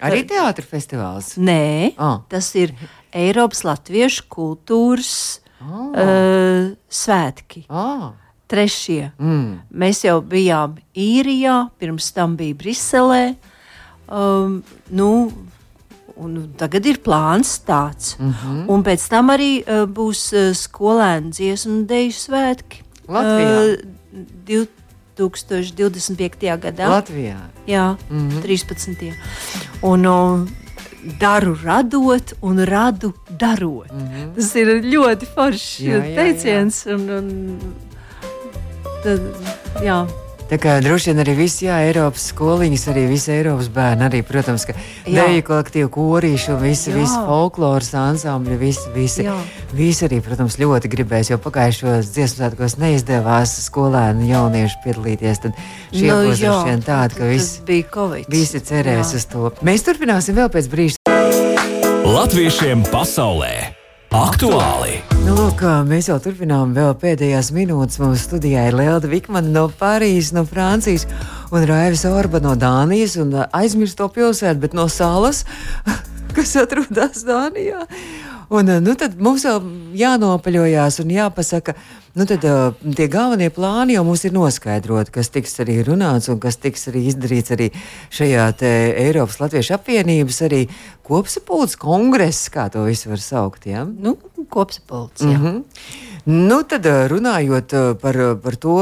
Arī 0.03 0.27
teātris 0.27 0.75
festivāls? 0.75 1.37
Nē, 1.39 1.95
oh. 2.03 2.19
tas 2.29 2.51
ir 2.59 2.75
Eiropas 3.15 3.63
Latviešu 3.63 4.27
kultūras 4.27 5.17
oh. 5.63 5.95
uh, 5.95 6.73
svētki. 6.91 7.69
Oh 7.71 8.11
trešie. 8.51 9.11
Mm. 9.19 9.59
Mēs 9.71 10.05
jau 10.07 10.21
bijām 10.23 10.77
īrijā, 10.95 11.69
pirms 11.79 12.13
tam 12.17 12.37
bija 12.37 12.55
Briselē. 12.55 13.27
Um, 14.07 14.63
nu, 14.91 15.33
Un 16.17 16.47
tagad 16.57 16.87
ir 16.89 16.97
plāns 17.05 17.59
tāds. 17.61 18.17
Mm 18.19 18.33
-hmm. 18.33 18.69
Un 18.73 18.83
pēc 18.83 19.09
tam 19.09 19.29
arī 19.29 19.61
uh, 19.61 19.85
būs 19.85 20.33
uh, 20.33 20.55
skolēnu 20.57 21.31
dziesmu 21.31 21.73
un 21.73 21.87
dēļu 21.87 22.13
svētki. 22.13 22.77
Latvijā. 23.09 23.77
Uh, 24.49 24.67
2025. 25.17 26.59
gadā. 26.59 26.89
Latvijā. 26.89 27.37
Jā, 27.67 27.97
mm 28.11 28.31
-hmm. 28.31 28.43
13. 28.43 29.13
Un, 29.83 30.07
uh, 30.07 30.49
daru 31.19 31.57
radot 31.65 32.35
un 32.41 32.65
radu 32.65 33.13
darot. 33.39 33.93
Mm 33.93 34.09
-hmm. 34.09 34.35
Tas 34.35 34.55
ir 34.55 34.67
ļoti 34.67 35.27
foršs 35.35 35.77
teiciens. 36.17 36.87
Un, 36.87 37.11
un, 37.11 37.29
tad, 39.07 39.27
jā. 39.85 40.05
Tā 40.47 40.61
kā 40.63 40.77
droši 40.79 41.11
vien 41.11 41.21
arī 41.25 41.33
visi 41.41 41.65
jā, 41.67 41.81
Eiropas 41.89 42.29
skoliņas, 42.31 42.85
arī 42.93 43.03
visi 43.11 43.33
Eiropas 43.35 43.67
bērni, 43.75 44.05
arī, 44.07 44.21
protams, 44.23 44.63
ka 44.69 44.77
deju 45.03 45.43
kolektīvu 45.49 45.89
korīšu, 45.97 46.55
visi, 46.61 46.93
jā. 46.93 47.01
visi 47.01 47.17
folkloras 47.27 47.91
ansambļi, 47.99 48.59
visi, 48.61 48.93
visi, 48.95 49.25
jā. 49.27 49.35
visi 49.75 50.07
arī, 50.07 50.21
protams, 50.23 50.59
ļoti 50.63 50.91
gribēs, 50.93 51.33
jo 51.33 51.41
pagājušos 51.43 52.13
dziesmu 52.15 52.39
svētkos 52.39 52.77
neizdevās 52.79 53.57
skolēnu 53.65 54.29
jauniešu 54.31 54.85
piedalīties, 54.85 55.43
tad 55.49 55.59
šie 55.91 56.13
nu, 56.13 56.21
būs 56.29 56.45
droši 56.45 56.69
vien 56.71 56.85
tādi, 56.87 57.19
ka 57.19 57.31
visi, 57.33 57.81
visi 58.31 58.63
cerēs 58.71 59.17
jā. 59.17 59.19
uz 59.19 59.27
to. 59.35 59.51
Mēs 59.67 59.83
turpināsim 59.89 60.39
vēl 60.39 60.53
pēc 60.55 60.71
brīža. 60.71 61.03
Latviešiem 62.07 62.87
pasaulē! 62.95 63.76
Aktuāli! 64.17 65.03
Nu, 65.27 65.35
lūk, 65.37 65.61
mēs 65.85 66.07
jau 66.09 66.15
turpinām 66.25 66.71
vēl 66.73 66.95
pēdējās 66.97 67.51
minūtes. 67.53 67.99
Mums 68.01 68.23
studijā 68.25 68.63
ir 68.71 68.77
Lielda 68.79 69.11
Vikmana 69.13 69.51
no 69.53 69.67
Parīzes, 69.69 70.31
no 70.33 70.47
Francijas 70.49 71.05
un 71.53 71.67
Raivis 71.69 72.07
Orba 72.09 72.41
no 72.41 72.55
Dānijas 72.57 73.19
aizmirst 73.53 73.99
to 74.01 74.09
pilsētu, 74.15 74.63
bet 74.63 74.77
no 74.79 74.87
salas, 74.89 75.43
kas 76.37 76.55
atrodas 76.63 77.27
Dānijā. 77.29 77.83
Un, 78.49 78.71
nu, 78.83 78.95
tad 78.95 79.17
mums 79.19 79.45
vēl 79.47 79.63
jānopaļojās 79.99 81.01
un 81.03 81.11
jāpasaka, 81.11 81.75
Nu, 82.17 82.25
tad 82.25 82.41
tie 82.97 83.11
galvenie 83.13 83.51
plāni 83.53 83.93
jau 83.93 84.03
mums 84.07 84.23
ir 84.25 84.33
noskaidroti, 84.33 85.13
kas 85.13 85.29
tiks 85.35 85.59
arī 85.61 85.83
runāts 85.85 86.31
un 86.33 86.39
kas 86.41 86.57
tiks 86.57 86.89
arī 86.89 87.03
izdarīts 87.11 87.53
arī 87.53 87.67
šajā 88.17 88.47
Eiropas 88.65 89.37
Latviešu 89.43 89.75
apvienības 89.77 90.41
arī 90.47 90.63
kopsapulces 91.05 91.77
kongress, 91.77 92.49
kā 92.55 92.71
to 92.73 92.87
visu 92.89 93.13
var 93.13 93.21
saukt. 93.21 93.69
Ja? 93.69 93.85
Nu, 93.85 94.17
kopsapulces. 94.49 95.27
Mm 95.29 95.45
-hmm. 95.45 95.63
Nu, 96.27 96.57
tad 96.67 96.83
runājot 97.11 97.73
par, 98.03 98.17
par 98.43 98.57
to, 98.59 98.77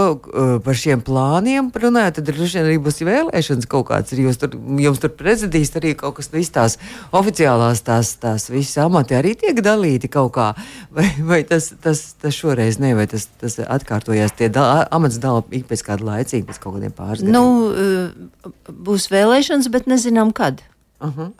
par 0.64 0.78
šiem 0.80 1.02
plāniem, 1.04 1.68
runājot, 1.68 2.16
tad 2.16 2.30
droši 2.30 2.56
vien 2.56 2.68
arī 2.70 2.78
būs 2.80 3.02
vēlēšanas 3.04 3.68
kaut 3.68 3.90
kāds. 3.90 4.14
Jūs 4.16 4.40
tur, 4.40 4.56
jums 4.80 5.02
tur 5.02 5.12
prezidijas 5.12 5.74
arī 5.76 5.92
kaut 6.00 6.16
kas, 6.16 6.30
visas 6.32 6.54
tās 6.54 6.78
oficiālās, 7.12 7.84
tās, 7.84 8.14
tās 8.22 8.48
visas 8.48 8.80
amati 8.86 9.18
arī 9.18 9.34
tiek 9.36 9.60
dalīti 9.60 10.08
kaut 10.08 10.32
kā. 10.38 10.48
Vai, 10.94 11.10
vai 11.20 11.42
tas, 11.44 11.68
tas, 11.84 12.04
tas 12.16 12.32
šoreiz 12.32 12.80
ne, 12.80 12.94
vai 12.96 13.04
tas, 13.12 13.28
tas 13.40 13.60
atkārtojās, 13.60 14.32
tie 14.38 14.48
da, 14.48 14.86
amats 14.94 15.20
dala 15.20 15.44
ik 15.52 15.68
pēc 15.68 15.84
kāda 15.84 16.14
laicīga, 16.14 16.48
pēc 16.48 16.62
kaut 16.62 16.78
kādiem 16.78 16.96
pāris 16.96 17.26
gadiem? 17.26 17.34
Nu, 17.36 18.54
būs 18.88 19.10
vēlēšanas, 19.12 19.68
bet 19.74 19.90
nezinām 19.90 20.32
kad. 20.32 20.64
Uh 21.00 21.10
-huh. 21.16 21.32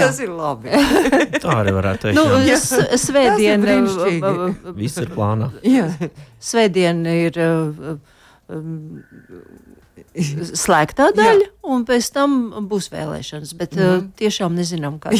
tas 0.00 0.20
ir 0.20 0.28
labi. 0.28 0.68
Tā 1.44 1.50
arī 1.60 1.74
varētu 1.76 2.02
teikt. 2.02 2.16
Nu, 2.16 2.24
Svētdien 2.96 3.66
viss 4.80 4.98
ir 4.98 5.10
plānā. 5.12 5.50
Svētdien 6.40 7.04
ir 7.06 7.38
uh, 7.38 7.98
um, 8.48 9.04
slēgtā 10.54 11.12
daļa, 11.14 11.46
Jā. 11.46 11.52
un 11.62 11.84
pēc 11.84 12.12
tam 12.12 12.38
būs 12.68 12.90
vēlēšanas. 12.90 13.54
Bet 13.54 13.76
mm 13.76 13.98
uh, 13.98 14.02
tiešām 14.16 14.54
nezinām, 14.54 14.98
kā. 14.98 15.10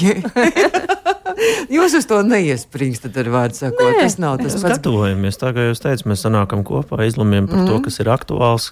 Jūs 1.76 1.96
uz 1.98 2.08
to 2.08 2.20
neiesprīgstat 2.26 3.16
ar 3.22 3.30
vārdu 3.34 3.58
sakot. 3.58 3.94
Nē, 3.94 4.04
tas 4.06 4.18
nav 4.20 4.38
tas 4.42 4.56
pats. 4.58 4.76
Gatavojamies, 4.76 5.40
tā 5.40 5.52
kā 5.56 5.68
jūs 5.70 5.82
teicat, 5.84 6.06
mēs 6.10 6.24
sanākam 6.26 6.64
kopā, 6.66 7.00
izlemjam 7.08 7.48
par 7.50 7.62
mm. 7.62 7.70
to, 7.70 7.80
kas 7.86 8.00
ir 8.02 8.12
aktuāls, 8.12 8.70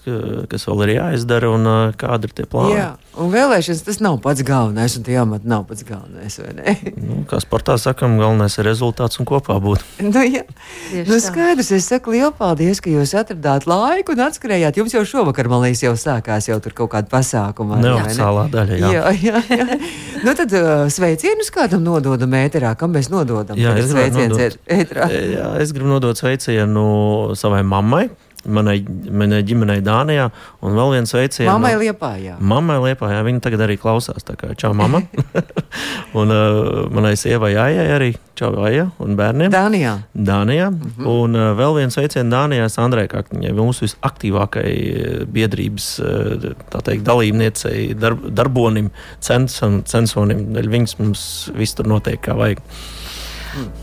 kas 0.50 0.68
vēl 0.68 0.87
ir 0.87 0.94
jāizdara 0.98 1.52
un 1.55 1.72
kādi 1.98 2.31
ir 2.31 2.37
tie 2.37 2.48
plāni. 2.50 2.79
Jā. 2.79 2.92
Un 3.16 3.31
vēlēšanas 3.33 3.81
tas 3.87 3.96
nav 4.05 4.18
pats 4.20 4.44
galvenais, 4.44 4.92
un 4.98 5.05
tie 5.07 5.14
amati 5.16 5.48
nav 5.48 5.62
pats 5.70 5.87
galvenais. 5.88 6.35
nu, 7.07 7.22
kā 7.29 7.38
sportā 7.40 7.79
sakām, 7.81 8.18
galvenais 8.20 8.59
ir 8.61 8.68
rezultāts 8.68 9.16
un 9.22 9.29
kopā 9.29 9.57
būt. 9.62 9.85
nu, 10.05 10.24
jā, 10.26 10.42
nu, 10.92 11.16
skaidrs. 11.24 11.72
Es 11.76 11.88
saku 11.88 12.12
lielu 12.12 12.33
paldies, 12.37 12.83
ka 12.85 12.92
jūs 12.92 13.14
atradāt 13.16 13.64
laiku 13.68 14.12
un 14.12 14.26
atskrējāt. 14.26 14.76
Jums 14.83 14.96
jau 14.98 15.05
šovakar, 15.09 15.48
man 15.48 15.64
liekas, 15.64 15.87
jau 15.87 15.94
sākās 15.96 16.50
jau 16.50 16.59
tur 16.61 16.76
kaut 16.76 16.92
kāda 16.92 17.09
pasākuma. 17.12 17.81
Neoficiālā 17.81 18.44
daļa, 18.52 18.81
jā. 18.83 18.92
jā, 18.92 19.14
jā, 19.24 19.42
jā. 19.62 19.81
nu, 20.26 20.37
tad 20.37 20.52
uh, 20.57 20.85
sveicienus 20.92 21.48
kādam 21.55 21.87
nododam 21.88 22.37
ēterā, 22.57 22.75
kam 22.79 22.95
mēs 22.97 23.11
nododam? 23.12 23.59
Jā, 23.61 23.75
es 23.81 23.92
nodot, 23.92 24.57
jā, 25.37 25.49
es 25.61 25.73
gribu 25.77 25.90
nodot 25.90 26.19
sveicienu 26.19 27.37
savai 27.38 27.62
mammai 27.66 28.09
manai, 28.44 28.77
manai 29.11 29.40
ģimenei 29.46 29.83
Dānijā. 29.85 30.29
Un 30.64 30.77
vēl 30.77 30.94
viens 30.96 31.14
veiciens. 31.14 31.49
Mammai 31.49 31.75
no, 31.75 31.83
Liepājā. 31.83 32.37
Mammai 32.40 32.79
Liepājā. 32.85 33.22
Viņa 33.27 33.42
tagad 33.44 33.64
arī 33.66 33.79
klausās. 33.81 34.25
Tā 34.27 34.37
kā 34.38 34.53
čau, 34.59 34.72
mamma. 34.77 35.03
un 36.20 36.35
uh, 36.35 36.87
manai 36.94 37.14
sievai 37.18 37.55
Aijai 37.61 37.87
arī 37.96 38.11
čau, 38.38 38.53
Aija 38.66 38.88
un 39.03 39.16
bērniem. 39.18 39.53
Dānijā. 39.55 39.96
Dānijā. 40.14 40.70
Mm 40.70 40.92
-hmm. 40.99 41.09
Un 41.14 41.38
uh, 41.38 41.53
vēl 41.59 41.79
viens 41.81 41.99
veiciens 41.99 42.33
Dānijā 42.33 42.68
Sandrai 42.72 43.07
Kaktiņai, 43.09 43.55
mūsu 43.57 43.87
visaktīvākai 43.87 44.75
uh, 44.75 45.25
biedrības 45.27 45.88
uh, 46.01 46.83
teikt, 46.83 47.05
dalībniecei, 47.05 47.94
darb, 47.94 48.29
darbonim, 48.31 48.90
censam, 49.20 49.83
censonim. 49.85 50.53
Viņas 50.55 50.99
mums 50.99 51.51
viss 51.55 51.75
tur 51.75 51.87
notiek 51.87 52.20
kā 52.20 52.37
vajag. 52.37 52.62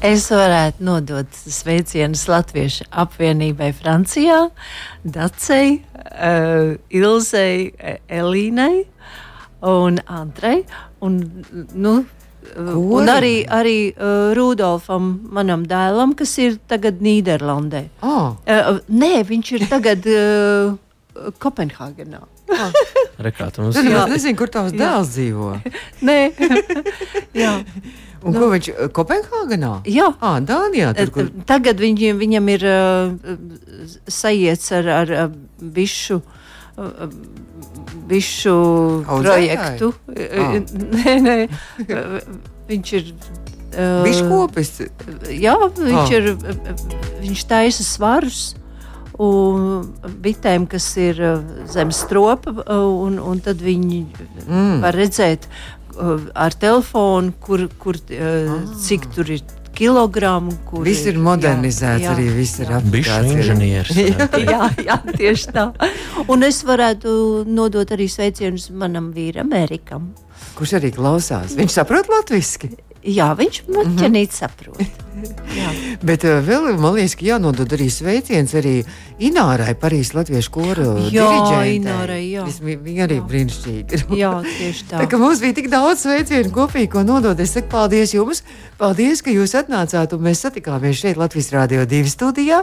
Es 0.04 0.28
varētu 0.32 0.86
nodot 0.86 1.38
sveicienus 1.44 2.26
Latviešu 2.32 2.88
apvienībai 3.04 3.72
Francijā, 3.78 4.40
Dacei, 5.04 5.80
uh, 6.04 6.74
Ilzei, 6.94 7.72
Elīnai 8.08 8.84
un 9.70 10.02
Antrai. 10.08 10.60
Un, 11.04 11.20
nu, 11.74 11.96
Kori? 12.44 12.76
Un 13.00 13.10
arī, 13.10 13.34
arī 13.48 13.78
uh, 13.96 14.34
Rudolfam, 14.36 15.14
manam 15.34 15.64
dēlam, 15.68 16.14
kas 16.20 16.36
ir 16.44 16.60
tagad 16.70 17.00
Nīderlandē. 17.04 17.86
Oh. 18.04 18.36
Uh, 18.44 18.82
nē, 18.92 19.16
viņš 19.30 19.52
ir 19.58 19.68
tagad 19.72 20.06
uh, 20.12 20.76
Kopenhāgenā. 21.42 22.22
Oh. 22.54 22.72
Rekāt, 23.24 23.58
mums... 23.62 23.78
Es 23.80 24.10
nezinu, 24.12 24.38
kur 24.38 24.52
tavs 24.52 24.76
dēls 24.76 25.14
dzīvo. 25.16 25.54
Nē, 26.08 26.18
jā. 27.44 27.54
Un 28.24 28.32
nu, 28.32 28.40
ko 28.40 28.50
viņš 28.54 28.70
Kopenhāgenā? 28.96 29.74
Jā, 29.90 30.08
à, 30.24 30.38
Dānijā. 30.44 30.94
Tur, 30.96 31.12
kur... 31.12 31.30
Tagad 31.50 31.82
viņiem, 31.84 32.20
viņam 32.22 32.52
ir 32.54 32.66
uh, 32.70 33.34
sajiets 34.08 34.72
ar, 34.80 34.90
ar 35.04 35.14
uh, 35.18 35.26
bišu. 35.60 36.22
Uh, 36.80 37.12
bišu 38.10 38.56
projektu. 39.06 39.92
Ah. 40.08 40.58
nē, 40.98 41.16
nē, 41.28 41.38
viņš 42.72 42.96
ir. 43.00 43.14
Uh, 43.74 44.02
viņš 44.08 44.26
kopis. 44.30 44.74
Jā, 45.30 45.56
viņš 45.78 46.02
ah. 46.02 46.18
ir. 46.18 46.34
Viņš 47.24 47.48
taisa 47.52 47.86
svarus 47.88 48.54
un 49.22 49.84
bitēm, 50.24 50.66
kas 50.70 50.88
ir 50.98 51.20
zem 51.70 51.92
stropa, 51.94 52.56
un, 52.74 53.20
un 53.22 53.42
tad 53.46 53.62
viņi 53.62 54.00
mm. 54.48 54.80
var 54.82 54.98
redzēt, 54.98 55.46
ar 56.00 56.56
telefonu, 56.60 57.34
kur, 57.44 57.68
kur 57.82 58.00
uh, 58.00 58.24
ah. 58.56 58.64
cik 58.82 59.10
tur 59.16 59.30
ir 59.34 59.44
kilogramu. 59.74 60.54
Viss 60.86 61.08
ir 61.10 61.18
modernizēts, 61.22 62.04
jā, 62.04 62.12
jā, 62.12 62.14
arī 62.14 62.28
viss 62.36 62.62
ir 62.62 62.74
apgādāts. 62.78 63.94
jā, 63.98 64.28
jā, 64.54 64.70
jā, 64.86 64.98
tieši 65.18 65.54
tā. 65.56 65.68
Un 66.30 66.46
es 66.46 66.62
varētu 66.68 67.44
nodot 67.50 67.96
arī 67.96 68.08
sveicienus 68.12 68.70
manam 68.70 69.12
vīram, 69.16 69.54
Erikam. 69.58 70.12
Kurš 70.58 70.78
arī 70.78 70.94
klausās? 70.94 71.58
Viņš 71.58 71.80
saprot 71.80 72.12
latviešu. 72.12 72.74
Jā, 73.04 73.34
viņš 73.36 73.64
maķenīt 73.68 74.00
mm 74.00 74.16
-hmm. 74.16 74.38
saprot. 74.38 74.78
Bet 76.08 76.24
uh, 76.24 76.40
vēl 76.44 76.78
man 76.80 76.96
liekas, 76.96 77.16
ka 77.20 77.26
jānodod 77.26 77.74
arī 77.76 77.90
sveiciens 77.92 78.54
arī 78.58 78.84
Inārai, 79.24 79.76
Parīzes 79.78 80.16
Latviešu 80.18 80.52
koru 80.52 80.88
diriģentei. 80.98 81.76
Inārai, 81.78 82.24
jā. 82.32 82.46
Viņa 82.48 83.04
arī 83.06 83.20
jā. 83.20 83.26
brīnišķīgi 83.30 83.94
ir. 83.94 84.06
Jā, 84.18 84.32
tieši 84.48 84.88
tā. 84.90 85.04
tā 85.12 85.20
mums 85.22 85.44
bija 85.44 85.54
tik 85.60 85.70
daudz 85.72 86.06
sveicienu 86.08 86.52
kopīgi, 86.56 86.92
ko 86.96 87.04
nodot. 87.04 87.40
Es 87.40 87.54
saku 87.54 87.70
paldies 87.76 88.16
jums. 88.16 88.44
Paldies, 88.84 89.22
ka 89.24 89.32
jūs 89.32 89.54
atnācāt 89.56 90.12
un 90.12 90.26
mēs 90.26 90.42
satikāmies 90.44 90.98
šeit 91.00 91.16
Latvijas 91.16 91.54
Rādio 91.54 91.86
2 91.88 92.10
studijā. 92.12 92.58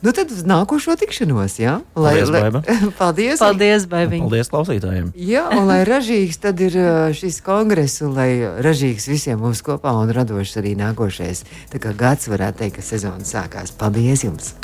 Nu 0.00 0.14
tad 0.16 0.32
uz 0.32 0.40
nākošo 0.48 0.94
tikšanos, 0.96 1.58
jā? 1.60 1.74
Lai, 1.92 2.14
paldies, 2.14 2.32
Baiba. 2.32 2.62
paldies. 3.02 3.42
Paldies, 3.44 3.84
Baibiņ. 3.92 4.24
Paldies 4.24 4.52
klausītājiem. 4.54 5.12
Jā, 5.20 5.44
un 5.52 5.68
lai 5.68 5.82
ražīgs 5.84 6.40
tad 6.40 6.64
ir 6.64 6.80
šis 7.12 7.42
kongress 7.44 8.00
un 8.06 8.16
lai 8.16 8.30
ražīgs 8.64 9.10
visiem 9.12 9.44
mums 9.44 9.60
kopā 9.66 9.92
un 10.00 10.16
radošs 10.16 10.56
arī 10.62 10.72
nākošais. 10.80 11.44
Tā 11.74 11.82
kā 11.84 11.92
gads 11.92 12.32
varētu 12.32 12.64
teikt, 12.64 12.80
ka 12.80 12.90
sezona 12.94 13.28
sākās. 13.28 13.76
Paldies 13.76 14.24
jums! 14.24 14.54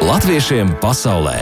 Latviešiem 0.00 0.78
pasaulē! 0.80 1.36